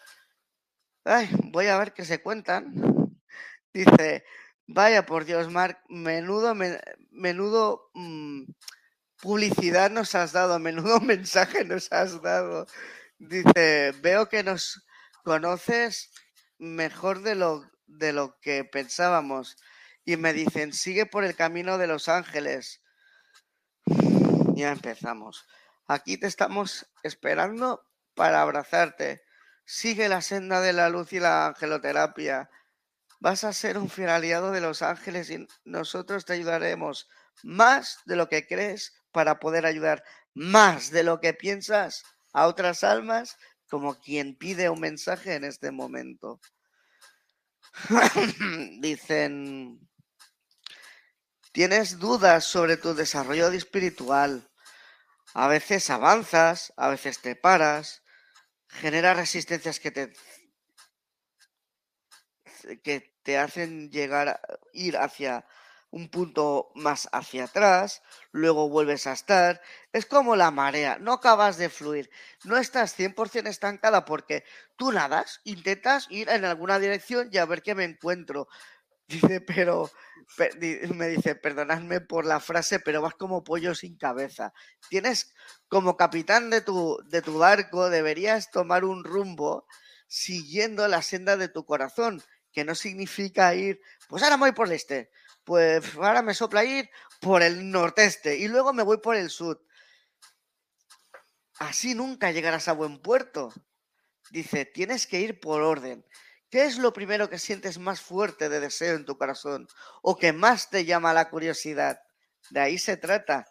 [1.05, 2.75] Ay, voy a ver qué se cuentan.
[3.73, 4.25] Dice,
[4.67, 6.55] vaya por Dios, Marc, menudo,
[7.11, 8.45] menudo mm,
[9.21, 12.67] publicidad nos has dado, menudo mensaje nos has dado.
[13.19, 14.85] Dice, veo que nos
[15.25, 16.11] conoces
[16.59, 19.57] mejor de lo, de lo que pensábamos.
[20.05, 22.81] Y me dicen, sigue por el camino de los ángeles.
[24.55, 25.47] Ya empezamos.
[25.87, 27.85] Aquí te estamos esperando
[28.15, 29.25] para abrazarte.
[29.65, 32.51] Sigue la senda de la luz y la angeloterapia.
[33.21, 37.09] Vas a ser un fiel aliado de los ángeles y nosotros te ayudaremos
[37.43, 40.03] más de lo que crees para poder ayudar
[40.35, 43.37] más de lo que piensas a otras almas
[43.69, 46.41] como quien pide un mensaje en este momento.
[48.81, 49.89] Dicen,
[51.53, 54.49] tienes dudas sobre tu desarrollo espiritual.
[55.35, 58.03] A veces avanzas, a veces te paras,
[58.69, 60.13] genera resistencias que te
[62.83, 64.41] que te hacen llegar a
[64.73, 65.47] ir hacia
[65.91, 69.61] un punto más hacia atrás, luego vuelves a estar.
[69.93, 72.11] Es como la marea, no acabas de fluir,
[72.45, 74.45] no estás 100% estancada porque
[74.77, 78.49] tú nadas, intentas ir en alguna dirección y a ver qué me encuentro.
[79.09, 79.91] Dice, pero
[80.95, 84.53] me dice, perdonadme por la frase, pero vas como pollo sin cabeza.
[84.89, 85.35] Tienes,
[85.69, 89.67] como capitán de tu, de tu barco, deberías tomar un rumbo
[90.07, 92.23] siguiendo la senda de tu corazón,
[92.53, 95.11] que no significa ir, pues ahora voy por este,
[95.45, 99.65] pues ahora me sopla ir por el nordeste y luego me voy por el sur.
[101.59, 103.53] Así nunca llegarás a buen puerto.
[104.31, 106.05] Dice, tienes que ir por orden.
[106.51, 109.69] ¿Qué es lo primero que sientes más fuerte de deseo en tu corazón
[110.03, 112.01] o que más te llama la curiosidad?
[112.51, 113.47] De ahí se trata,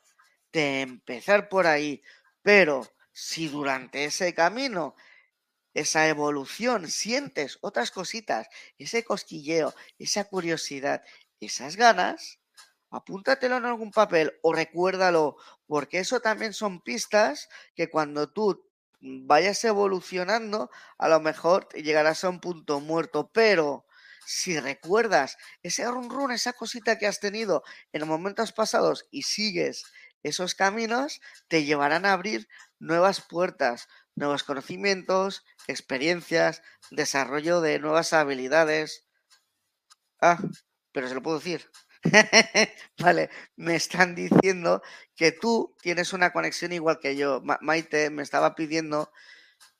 [0.51, 2.01] de empezar por ahí.
[2.41, 4.95] Pero si durante ese camino,
[5.73, 11.03] esa evolución, sientes otras cositas, ese cosquilleo, esa curiosidad,
[11.39, 12.39] esas ganas,
[12.91, 15.37] apúntatelo en algún papel o recuérdalo,
[15.67, 18.65] porque eso también son pistas que cuando tú
[19.01, 23.85] vayas evolucionando, a lo mejor llegarás a un punto muerto, pero
[24.25, 27.63] si recuerdas ese run run, esa cosita que has tenido
[27.93, 29.85] en momentos pasados y sigues
[30.23, 36.61] esos caminos, te llevarán a abrir nuevas puertas, nuevos conocimientos, experiencias,
[36.91, 39.05] desarrollo de nuevas habilidades.
[40.21, 40.37] Ah,
[40.91, 41.69] pero se lo puedo decir.
[42.97, 44.81] vale, me están diciendo
[45.15, 47.41] que tú tienes una conexión igual que yo.
[47.61, 49.11] Maite me estaba pidiendo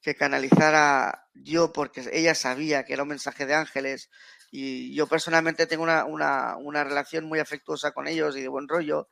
[0.02, 4.10] que canalizara yo porque ella sabía que era un mensaje de ángeles.
[4.52, 9.08] y yo personalmente tengo una, una, relación muy afectuosa con ellos y de buen rollo,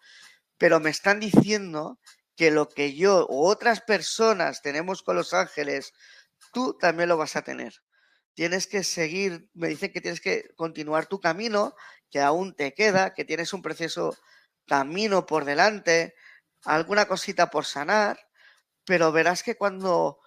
[0.58, 2.00] pero me están diciendo
[2.36, 5.94] que lo que yo o otras personas tenemos con los ángeles,
[6.54, 7.74] tú también lo vas a tener.
[8.38, 11.74] Tienes que seguir, me dicen que tienes que continuar tu camino,
[12.12, 14.16] que aún te queda, que tienes un precioso
[14.68, 16.14] camino por delante,
[16.64, 18.20] alguna cosita por sanar,
[18.86, 20.20] pero verás que cuando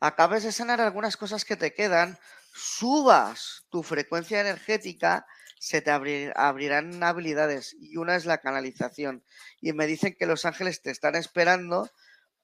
[0.00, 2.18] acabes de sanar algunas cosas que te quedan,
[2.54, 5.26] subas tu frecuencia energética,
[5.58, 9.26] se te abrirán habilidades y una es la canalización.
[9.60, 11.90] Y me dicen que los ángeles te están esperando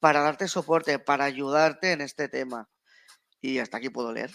[0.00, 2.68] para darte soporte, para ayudarte en este tema.
[3.40, 4.32] Y hasta aquí puedo leer.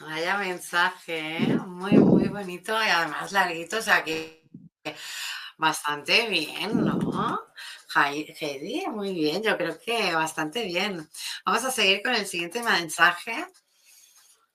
[0.00, 1.56] Vaya mensaje, ¿eh?
[1.66, 4.42] muy, muy bonito y además larguito, o sea que
[5.56, 7.40] bastante bien, ¿no?
[7.94, 11.08] Heidi, muy bien, yo creo que bastante bien.
[11.44, 13.46] Vamos a seguir con el siguiente mensaje.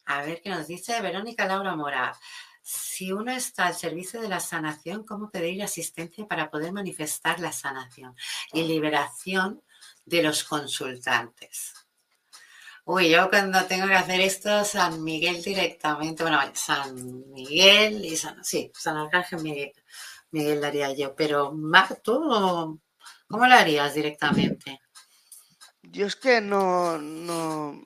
[0.06, 2.18] A ver qué nos dice Verónica Laura Mora.
[2.62, 7.54] Si uno está al servicio de la sanación, ¿cómo pedir asistencia para poder manifestar la
[7.54, 8.16] sanación
[8.52, 9.62] y liberación
[10.08, 11.74] de los consultantes?
[12.86, 18.44] Uy, yo cuando tengo que hacer esto, San Miguel directamente, bueno, San Miguel y San,
[18.44, 19.74] sí, San Arcángel Miguel,
[20.32, 22.80] Miguel yo, pero Mar, tú
[23.28, 24.80] ¿Cómo lo harías directamente?
[25.84, 27.86] Yo es que no, no,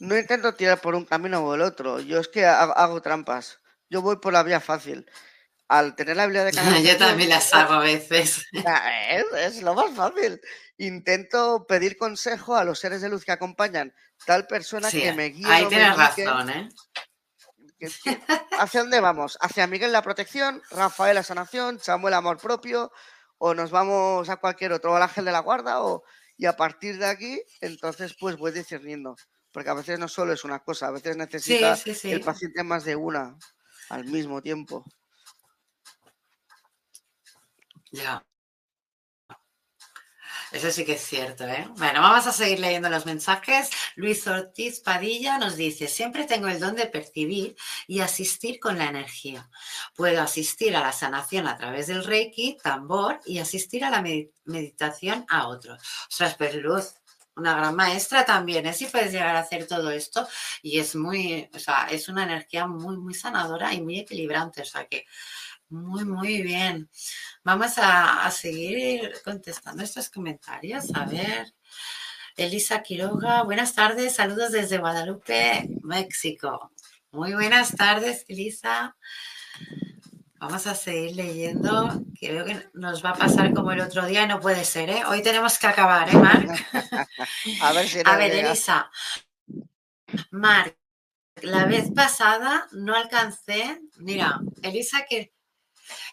[0.00, 2.00] no intento tirar por un camino o el otro.
[2.00, 3.60] Yo es que hago, trampas.
[3.88, 5.08] Yo voy por la vía fácil.
[5.68, 6.92] Al tener la habilidad de canalizar.
[6.92, 8.46] Yo también las hago a veces.
[9.38, 10.40] Es, lo más fácil.
[10.78, 13.94] Intento pedir consejo a los seres de luz que acompañan
[14.24, 15.46] tal persona que me guíe.
[15.46, 16.68] Ahí tienes razón, ¿eh?
[18.58, 19.36] ¿Hacia dónde vamos?
[19.40, 22.90] Hacia Miguel la protección, Rafael la sanación, Samuel amor propio,
[23.38, 26.02] o nos vamos a cualquier otro, al ángel de la guarda, o,
[26.36, 29.16] y a partir de aquí, entonces pues voy discerniendo.
[29.52, 32.96] Porque a veces no solo es una cosa, a veces necesita el paciente más de
[32.96, 33.36] una
[33.88, 34.84] al mismo tiempo.
[37.96, 38.22] Ya.
[40.52, 41.66] Eso sí que es cierto, ¿eh?
[41.76, 43.70] Bueno, vamos a seguir leyendo los mensajes.
[43.96, 48.86] Luis Ortiz Padilla nos dice, siempre tengo el don de percibir y asistir con la
[48.86, 49.48] energía.
[49.94, 54.04] Puedo asistir a la sanación a través del Reiki, tambor y asistir a la
[54.44, 55.82] meditación a otros.
[56.08, 56.94] Ostras, pues Luz,
[57.34, 58.72] una gran maestra también, ¿eh?
[58.72, 60.28] Si puedes llegar a hacer todo esto
[60.62, 64.64] y es muy, o sea, es una energía muy, muy sanadora y muy equilibrante, o
[64.64, 65.06] sea que
[65.68, 66.88] muy, muy bien.
[67.44, 70.94] Vamos a, seguir contestando estos comentarios.
[70.94, 71.52] A ver.
[72.36, 76.70] Elisa Quiroga, buenas tardes, saludos desde Guadalupe, México.
[77.10, 78.94] Muy buenas tardes, Elisa.
[80.38, 82.02] Vamos a seguir leyendo.
[82.20, 85.02] Creo que nos va a pasar como el otro día no puede ser, ¿eh?
[85.06, 86.50] Hoy tenemos que acabar, ¿eh, Marc?
[87.62, 88.90] a ver, si a ver Elisa.
[90.30, 90.76] Marc,
[91.40, 93.80] la vez pasada no alcancé.
[93.96, 95.32] Mira, Elisa que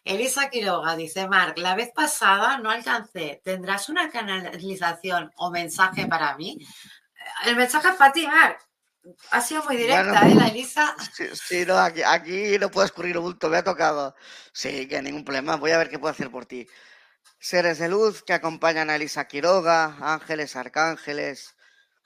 [0.03, 3.41] Elisa Quiroga dice, Marc, la vez pasada no alcancé.
[3.43, 6.57] ¿Tendrás una canalización o mensaje para mí?
[7.45, 8.59] El mensaje es para ti, Marc.
[9.31, 10.95] Ha sido muy directa, ¿eh, la Elisa?
[11.33, 14.15] Sí, no, aquí, no puedo escurrir un bulto, me ha tocado.
[14.53, 15.57] Sí, que ningún problema.
[15.57, 16.65] Voy a ver qué puedo hacer por ti.
[17.37, 21.55] Seres de luz que acompañan a Elisa Quiroga, ángeles, arcángeles,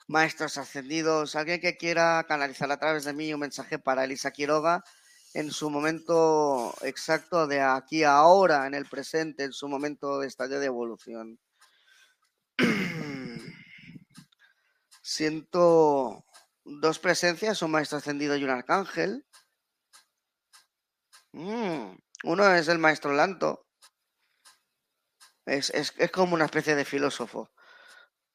[0.08, 4.82] maestros ascendidos, alguien que quiera canalizar a través de mí un mensaje para Elisa Quiroga
[5.34, 10.26] en su momento exacto de aquí a ahora, en el presente, en su momento de
[10.26, 11.38] estadio de evolución.
[15.02, 16.24] Siento
[16.64, 19.26] dos presencias, un maestro ascendido y un arcángel.
[21.32, 23.66] Mm, uno es el maestro Lanto.
[25.46, 27.50] Es, es, es como una especie de filósofo.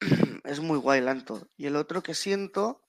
[0.44, 1.48] es muy guay Lanto.
[1.56, 2.83] Y el otro que siento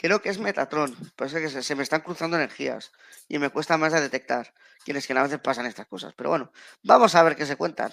[0.00, 0.96] Creo que es Metatron.
[1.14, 2.90] Parece que se, me están cruzando energías
[3.28, 6.14] y me cuesta más de detectar quiénes que a veces pasan estas cosas.
[6.16, 7.92] Pero bueno, vamos a ver qué se cuentan.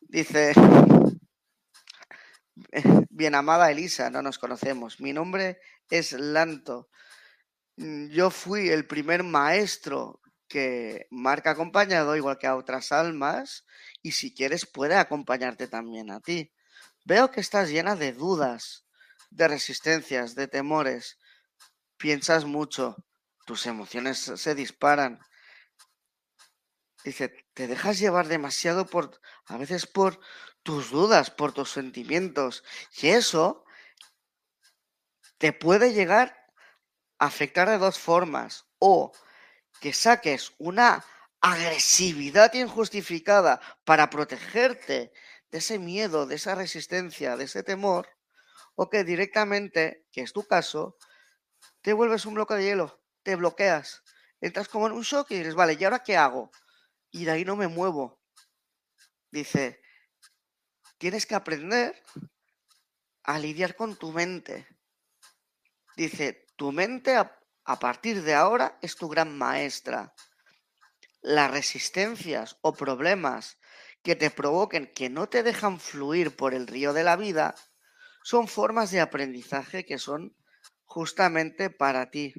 [0.00, 0.52] Dice,
[3.10, 5.00] bien amada Elisa, no nos conocemos.
[5.00, 5.58] Mi nombre
[5.90, 6.88] es Lanto.
[7.76, 13.66] Yo fui el primer maestro que marca acompañado, igual que a otras almas,
[14.00, 16.52] y si quieres puede acompañarte también a ti.
[17.04, 18.86] Veo que estás llena de dudas,
[19.30, 21.18] de resistencias, de temores
[22.02, 22.96] piensas mucho,
[23.46, 25.20] tus emociones se disparan.
[27.04, 30.18] Dice, te dejas llevar demasiado por, a veces por
[30.64, 32.64] tus dudas, por tus sentimientos.
[33.00, 33.64] Y eso
[35.38, 36.36] te puede llegar
[37.20, 38.66] a afectar de dos formas.
[38.80, 39.12] O
[39.80, 41.04] que saques una
[41.40, 45.12] agresividad injustificada para protegerte
[45.52, 48.08] de ese miedo, de esa resistencia, de ese temor.
[48.74, 50.96] o que directamente, que es tu caso,
[51.82, 54.02] te vuelves un bloque de hielo, te bloqueas,
[54.40, 56.50] entras como en un shock y dices, vale, ¿y ahora qué hago?
[57.10, 58.20] Y de ahí no me muevo.
[59.30, 59.82] Dice,
[60.98, 62.02] tienes que aprender
[63.24, 64.66] a lidiar con tu mente.
[65.96, 70.14] Dice, tu mente a, a partir de ahora es tu gran maestra.
[71.20, 73.58] Las resistencias o problemas
[74.02, 77.54] que te provoquen, que no te dejan fluir por el río de la vida,
[78.24, 80.36] son formas de aprendizaje que son
[80.92, 82.34] justamente para ti.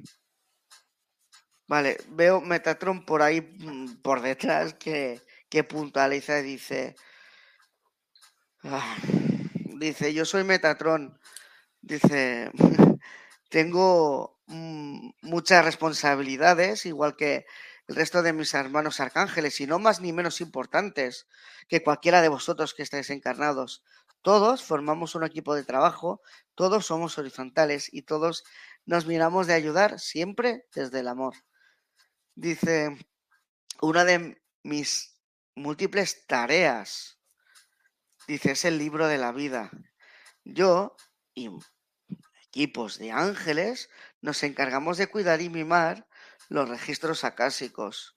[1.66, 6.94] Vale, veo Metatron por ahí mm, por detrás que, que puntualiza y dice,
[8.62, 8.96] ah,
[9.84, 11.18] dice, yo soy Metatron,
[11.80, 12.50] dice,
[13.50, 17.46] tengo mm, muchas responsabilidades, igual que
[17.88, 21.26] el resto de mis hermanos arcángeles, y no más ni menos importantes
[21.68, 23.82] que cualquiera de vosotros que estáis encarnados.
[24.24, 26.22] Todos formamos un equipo de trabajo,
[26.54, 28.42] todos somos horizontales y todos
[28.86, 31.34] nos miramos de ayudar siempre desde el amor.
[32.34, 32.96] Dice,
[33.82, 35.20] una de mis
[35.54, 37.20] múltiples tareas,
[38.26, 39.70] dice, es el libro de la vida.
[40.42, 40.96] Yo
[41.34, 41.50] y
[42.46, 43.90] equipos de ángeles
[44.22, 46.08] nos encargamos de cuidar y mimar
[46.48, 48.16] los registros acásicos.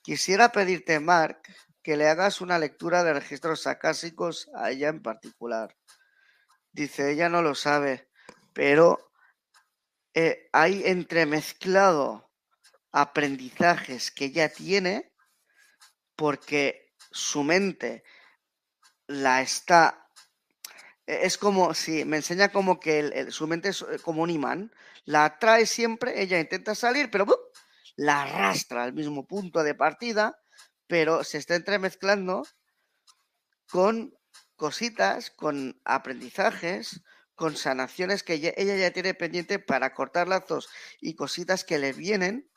[0.00, 1.42] Quisiera pedirte, Mark,
[1.88, 5.74] que le hagas una lectura de registros acásicos a ella en particular.
[6.70, 8.10] Dice, ella no lo sabe,
[8.52, 9.10] pero
[10.12, 12.30] eh, hay entremezclado
[12.92, 15.14] aprendizajes que ella tiene
[16.14, 18.04] porque su mente
[19.06, 20.10] la está
[21.06, 24.74] e, es como si me enseña como que su mente es eh, como un imán,
[25.06, 27.24] la atrae siempre, ella intenta salir, pero
[27.96, 30.38] la arrastra al mismo punto de partida,
[30.88, 32.44] pero se está entremezclando
[33.70, 34.18] con
[34.56, 37.02] cositas, con aprendizajes,
[37.36, 40.68] con sanaciones que ella ya tiene pendiente para cortar lazos
[41.00, 42.50] y cositas que le vienen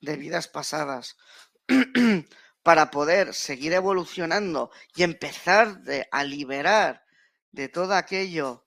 [0.00, 1.16] de vidas pasadas.
[2.68, 5.80] para poder seguir evolucionando y empezar
[6.10, 7.02] a liberar
[7.50, 8.66] de todo aquello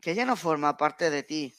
[0.00, 1.54] que ya no forma parte de ti,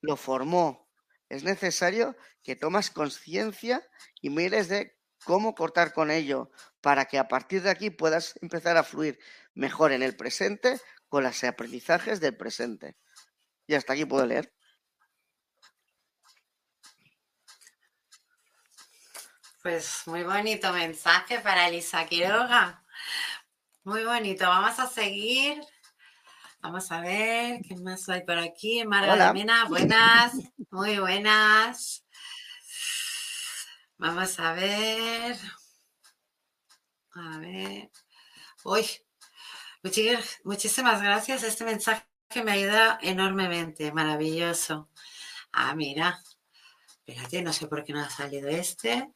[0.00, 0.88] lo formó.
[1.28, 3.86] Es necesario que tomas conciencia
[4.22, 6.50] y mires de cómo cortar con ello
[6.80, 9.18] para que a partir de aquí puedas empezar a fluir
[9.54, 12.96] mejor en el presente con los aprendizajes del presente.
[13.66, 14.52] Y hasta aquí puedo leer.
[19.62, 22.82] Pues muy bonito mensaje para Elisa Quiroga.
[23.84, 24.46] Muy bonito.
[24.46, 25.60] Vamos a seguir.
[26.60, 28.84] Vamos a ver qué más hay por aquí.
[28.84, 30.34] Marga Mena, buenas,
[30.70, 32.01] muy buenas.
[34.02, 35.36] Vamos a ver.
[37.14, 37.88] A ver.
[38.64, 38.84] Uy,
[40.42, 41.44] muchísimas gracias.
[41.44, 42.04] Este mensaje
[42.44, 43.92] me ayuda enormemente.
[43.92, 44.88] Maravilloso.
[45.52, 46.20] Ah, mira.
[47.06, 49.08] Espérate, no sé por qué no ha salido este.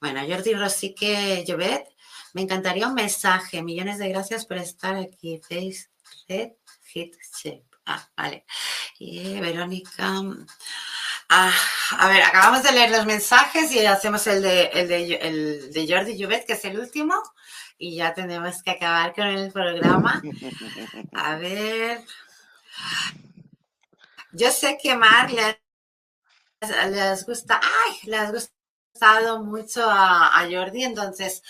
[0.00, 1.88] Bueno, Jordi Rosique Llobet
[2.32, 3.64] me encantaría un mensaje.
[3.64, 5.40] Millones de gracias por estar aquí.
[5.40, 5.90] Face
[6.28, 6.52] Red
[6.84, 7.66] Hit Shape.
[7.84, 8.44] Ah, vale.
[9.00, 10.22] Y Verónica.
[11.32, 11.54] Ah,
[11.98, 15.86] a ver, acabamos de leer los mensajes y hacemos el de, el de, el de
[15.88, 17.14] Jordi Juvet, que es el último,
[17.78, 20.26] y ya tenemos que acabar con el programa.
[21.12, 22.02] A ver.
[24.32, 25.56] Yo sé que Mar les,
[26.90, 31.42] les gusta, ay, les gustado mucho a, a Jordi, entonces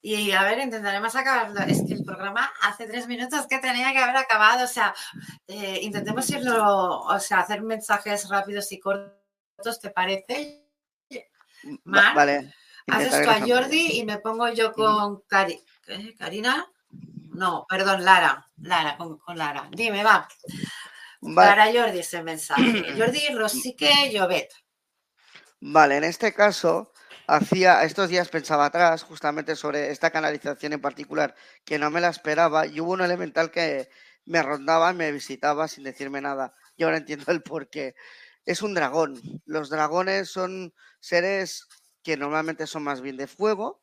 [0.00, 1.60] y a ver, intentaremos acabarlo.
[1.62, 4.64] Es que el programa hace tres minutos que tenía que haber acabado.
[4.64, 4.94] O sea,
[5.46, 10.64] eh, intentemos irlo, o sea, hacer mensajes rápidos y cortos, ¿te parece?
[11.84, 12.54] Mar, vale.
[12.86, 15.22] Haces tú a Jordi y me pongo yo con
[16.18, 16.66] Karina.
[17.30, 18.48] No, perdón, Lara.
[18.62, 19.68] Lara, con, Lara.
[19.72, 20.28] Dime, va.
[21.34, 22.62] Para Jordi ese mensaje.
[22.98, 24.50] Jordi Rosique Llobet.
[25.60, 26.92] Vale, en este caso
[27.28, 32.08] hacía, estos días pensaba atrás justamente sobre esta canalización en particular, que no me la
[32.08, 33.88] esperaba y hubo un elemental que
[34.24, 36.54] me rondaba, me visitaba sin decirme nada.
[36.76, 37.94] Y ahora entiendo el por qué.
[38.46, 39.20] Es un dragón.
[39.46, 41.68] Los dragones son seres
[42.02, 43.82] que normalmente son más bien de fuego,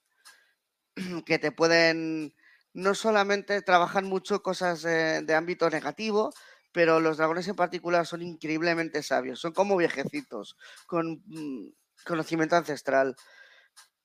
[1.26, 2.36] que te pueden,
[2.74, 6.34] no solamente trabajan mucho cosas de ámbito negativo,
[6.72, 11.70] pero los dragones en particular son increíblemente sabios, son como viejecitos, con mm,
[12.06, 13.16] conocimiento ancestral.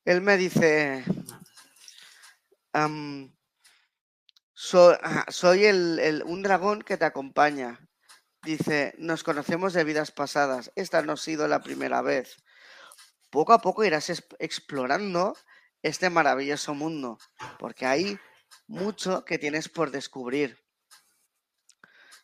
[0.03, 1.05] Él me dice,
[4.53, 7.79] soy el, un dragón que te acompaña.
[8.43, 10.71] Dice, nos conocemos de vidas pasadas.
[10.75, 12.43] Esta no ha sido la primera vez.
[13.29, 15.37] Poco a poco irás explorando
[15.83, 17.17] este maravilloso mundo,
[17.59, 18.19] porque hay
[18.67, 20.57] mucho que tienes por descubrir.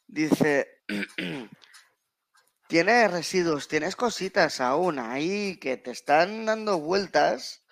[0.07, 0.81] Dice,
[2.67, 7.63] tienes residuos, tienes cositas aún ahí que te están dando vueltas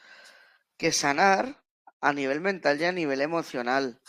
[0.77, 1.63] que sanar
[2.01, 4.01] a nivel mental y a nivel emocional.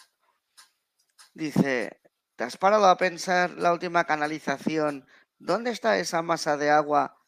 [1.35, 2.01] Dice,
[2.37, 5.07] ¿te has parado a pensar la última canalización?
[5.39, 7.19] ¿Dónde está esa masa de agua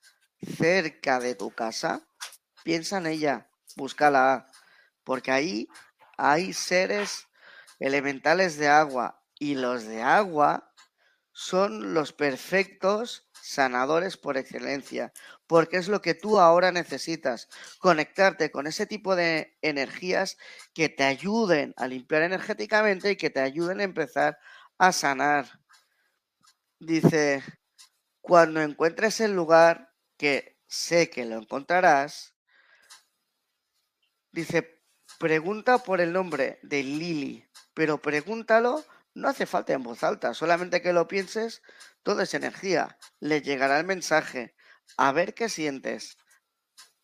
[0.56, 2.06] cerca de tu casa?
[2.64, 4.46] Piensa en ella, búscala,
[5.04, 5.68] porque ahí
[6.16, 7.28] hay seres
[7.78, 10.72] elementales de agua y los de agua
[11.32, 15.12] son los perfectos sanadores por excelencia,
[15.46, 20.36] porque es lo que tú ahora necesitas, conectarte con ese tipo de energías
[20.74, 24.38] que te ayuden a limpiar energéticamente y que te ayuden a empezar
[24.76, 25.60] a sanar.
[26.78, 27.42] Dice,
[28.20, 32.34] cuando encuentres el lugar, que sé que lo encontrarás,
[34.30, 34.82] dice,
[35.18, 38.84] pregunta por el nombre de Lili, pero pregúntalo,
[39.14, 41.62] no hace falta en voz alta, solamente que lo pienses,
[42.08, 44.54] todo es energía, le llegará el mensaje,
[44.96, 46.16] a ver qué sientes.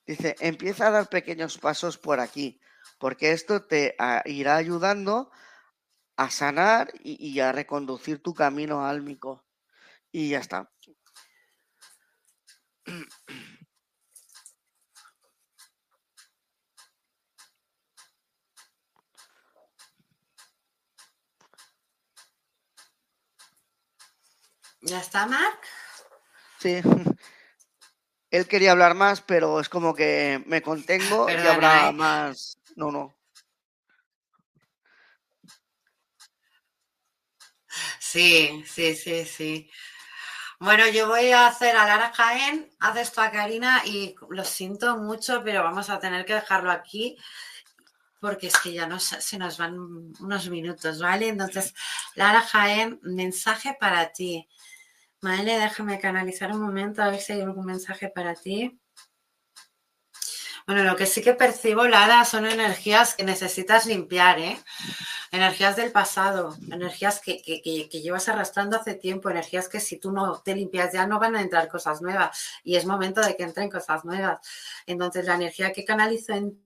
[0.06, 2.58] Dice, empieza a dar pequeños pasos por aquí,
[2.98, 5.30] porque esto te ah, irá ayudando
[6.16, 9.44] a sanar y, a reconducir tu camino álmico.
[10.10, 10.72] Y ya está.
[24.84, 25.60] ¿Ya está, Mark?
[26.60, 26.80] Sí.
[28.30, 31.92] Él quería hablar más, pero es como que me contengo y habrá ¿eh?
[31.92, 32.58] más.
[32.76, 33.16] No, no.
[37.98, 39.70] Sí, sí, sí, sí.
[40.58, 44.98] Bueno, yo voy a hacer a Lara Jaén, haz esto a Karina y lo siento
[44.98, 47.16] mucho, pero vamos a tener que dejarlo aquí
[48.20, 51.28] porque es que ya no, se nos van unos minutos, ¿vale?
[51.28, 51.74] Entonces,
[52.14, 54.48] Lara Jaén, mensaje para ti.
[55.24, 58.78] Vale, déjame canalizar un momento a ver si hay algún mensaje para ti.
[60.66, 64.58] Bueno, lo que sí que percibo, Lara, son energías que necesitas limpiar, ¿eh?
[65.32, 67.38] Energías del pasado, energías que,
[67.90, 71.40] llevas arrastrando hace tiempo, energías que si tú no te limpias ya no van a
[71.40, 74.46] entrar cosas nuevas y es momento de que entren cosas nuevas.
[74.84, 76.62] Entonces, la energía que canalizo en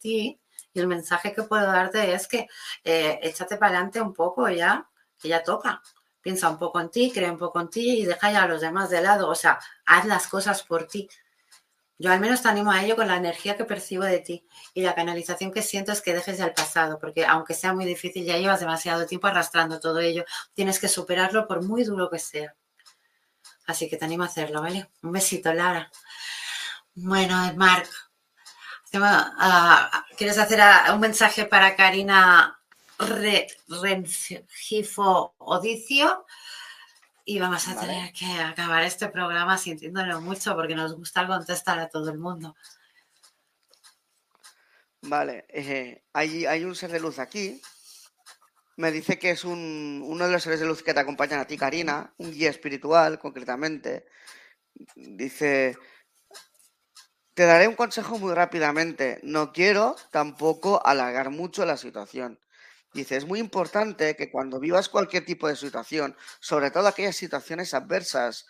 [0.00, 0.40] ti
[0.72, 2.48] y el mensaje que puedo darte es que
[2.82, 5.80] eh, échate para adelante un poco ya, que ya toca.
[6.20, 8.60] Piensa un poco en ti, cree un poco en ti y deja ya a los
[8.60, 9.28] demás de lado.
[9.28, 11.08] O sea, haz las cosas por ti.
[12.00, 14.82] Yo al menos te animo a ello con la energía que percibo de ti y
[14.82, 18.36] la canalización que siento es que dejes el pasado, porque aunque sea muy difícil, ya
[18.36, 20.24] llevas demasiado tiempo arrastrando todo ello.
[20.54, 22.54] Tienes que superarlo por muy duro que sea.
[23.66, 24.90] Así que te animo a hacerlo, ¿vale?
[25.02, 25.90] Un besito, Lara.
[26.94, 27.88] Bueno, Marc,
[28.94, 30.60] ah, ¿quieres hacer
[30.92, 32.57] un mensaje para Karina
[33.68, 36.26] Rengifo Odicio?
[37.24, 41.88] Y vamos a tener que acabar este programa sintiéndolo mucho porque nos gusta contestar a
[41.88, 42.56] todo el mundo.
[45.02, 47.60] Vale, eh, hay, hay, un ser de luz aquí.
[48.76, 51.46] Me dice que es un, uno de los seres de luz que te acompañan a
[51.46, 54.06] ti, Karina, un guía espiritual concretamente.
[54.96, 55.76] Dice,
[57.34, 59.20] te daré un consejo muy rápidamente.
[59.22, 62.38] No quiero tampoco alargar mucho la situación.
[62.92, 67.74] Dice, es muy importante que cuando vivas cualquier tipo de situación, sobre todo aquellas situaciones
[67.74, 68.46] adversas,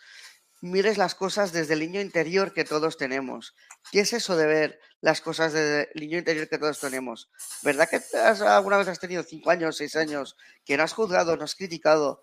[0.61, 3.55] mires las cosas desde el niño interior que todos tenemos.
[3.91, 7.29] ¿Qué es eso de ver las cosas desde el niño interior que todos tenemos?
[7.63, 10.35] ¿Verdad que alguna vez has tenido cinco años, seis años,
[10.65, 12.21] que no has juzgado, no has criticado,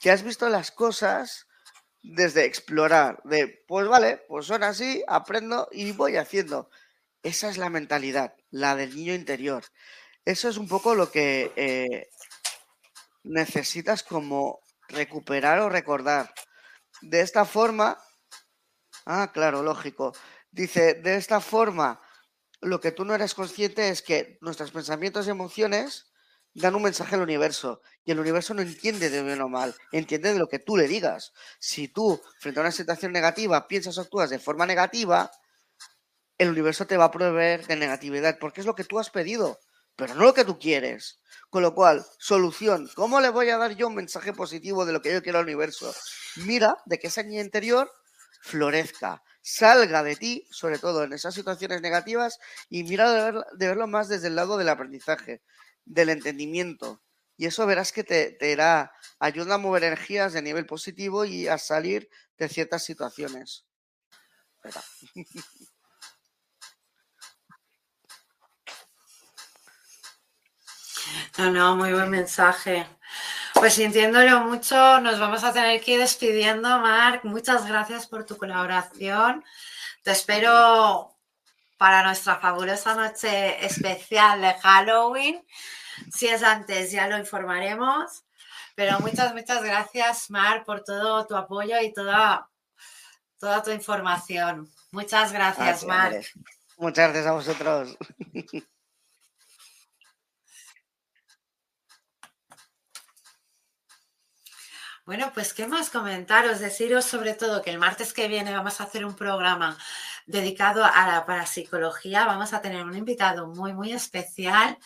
[0.00, 1.46] que has visto las cosas
[2.02, 6.70] desde explorar, de, pues vale, pues son así, aprendo y voy haciendo.
[7.22, 9.64] Esa es la mentalidad, la del niño interior.
[10.28, 12.10] Eso es un poco lo que eh,
[13.24, 14.60] necesitas como
[14.90, 16.34] recuperar o recordar.
[17.00, 17.96] De esta forma,
[19.06, 20.12] ah, claro, lógico.
[20.50, 22.02] Dice, de esta forma,
[22.60, 26.12] lo que tú no eres consciente es que nuestros pensamientos y emociones
[26.52, 30.34] dan un mensaje al universo y el universo no entiende de bien o mal, entiende
[30.34, 31.32] de lo que tú le digas.
[31.58, 35.30] Si tú, frente a una situación negativa, piensas o actúas de forma negativa,
[36.36, 39.58] el universo te va a proveer de negatividad porque es lo que tú has pedido
[39.98, 41.20] pero no lo que tú quieres.
[41.50, 45.02] Con lo cual, solución, ¿cómo le voy a dar yo un mensaje positivo de lo
[45.02, 45.92] que yo quiero al universo?
[46.36, 47.90] Mira de que esa niña interior
[48.40, 52.38] florezca, salga de ti, sobre todo en esas situaciones negativas,
[52.70, 55.42] y mira de, verlo más desde el lado del aprendizaje,
[55.84, 57.02] del entendimiento.
[57.36, 58.56] Y eso verás que te, te
[59.18, 63.66] ayuda a mover energías de nivel positivo y a salir de ciertas situaciones.
[71.38, 72.86] No, no, muy buen mensaje.
[73.54, 77.24] Pues sintiéndolo mucho, nos vamos a tener que ir despidiendo, Marc.
[77.24, 79.44] Muchas gracias por tu colaboración.
[80.02, 81.16] Te espero
[81.76, 85.44] para nuestra fabulosa noche especial de Halloween.
[86.12, 88.24] Si es antes, ya lo informaremos.
[88.74, 92.48] Pero muchas, muchas gracias, Mar, por todo tu apoyo y toda,
[93.38, 94.70] toda tu información.
[94.92, 96.12] Muchas gracias, Mar.
[96.76, 97.96] Muchas gracias a vosotros.
[105.08, 108.84] Bueno, pues qué más comentaros, deciros sobre todo que el martes que viene vamos a
[108.84, 109.78] hacer un programa
[110.26, 112.26] dedicado a la parapsicología.
[112.26, 114.76] Vamos a tener un invitado muy, muy especial.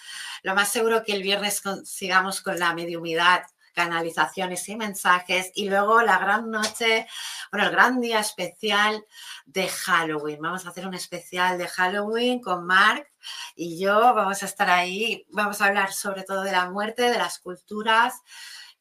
[0.44, 3.43] Lo más seguro que el viernes sigamos con la mediumidad
[3.74, 7.09] canalizaciones y mensajes y luego la gran noche,
[7.51, 9.05] bueno, el gran día especial
[9.47, 10.39] de Halloween.
[10.40, 13.09] Vamos a hacer un especial de Halloween con Mark
[13.57, 17.19] y yo vamos a estar ahí, vamos a hablar sobre todo de la muerte, de
[17.19, 18.23] las culturas,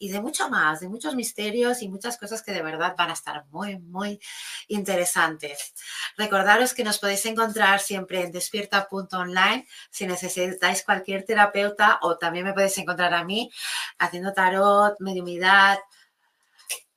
[0.01, 3.13] y de mucho más, de muchos misterios y muchas cosas que de verdad van a
[3.13, 4.19] estar muy, muy
[4.67, 5.75] interesantes.
[6.17, 12.53] Recordaros que nos podéis encontrar siempre en despierta.online si necesitáis cualquier terapeuta o también me
[12.53, 13.51] podéis encontrar a mí
[13.99, 15.77] haciendo tarot, mediumidad,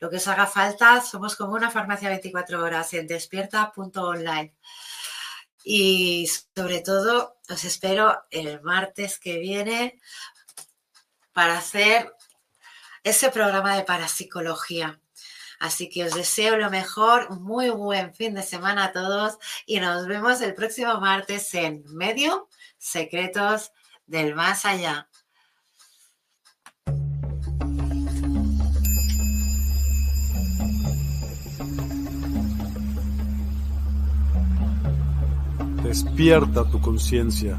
[0.00, 1.02] lo que os haga falta.
[1.02, 4.54] Somos como una farmacia 24 horas en despierta.online.
[5.62, 6.26] Y
[6.56, 10.00] sobre todo, os espero el martes que viene
[11.34, 12.14] para hacer
[13.04, 14.98] ese programa de parapsicología.
[15.60, 20.06] Así que os deseo lo mejor, muy buen fin de semana a todos y nos
[20.06, 22.48] vemos el próximo martes en Medio
[22.78, 23.70] Secretos
[24.06, 25.08] del Más Allá.
[35.82, 37.58] Despierta tu conciencia.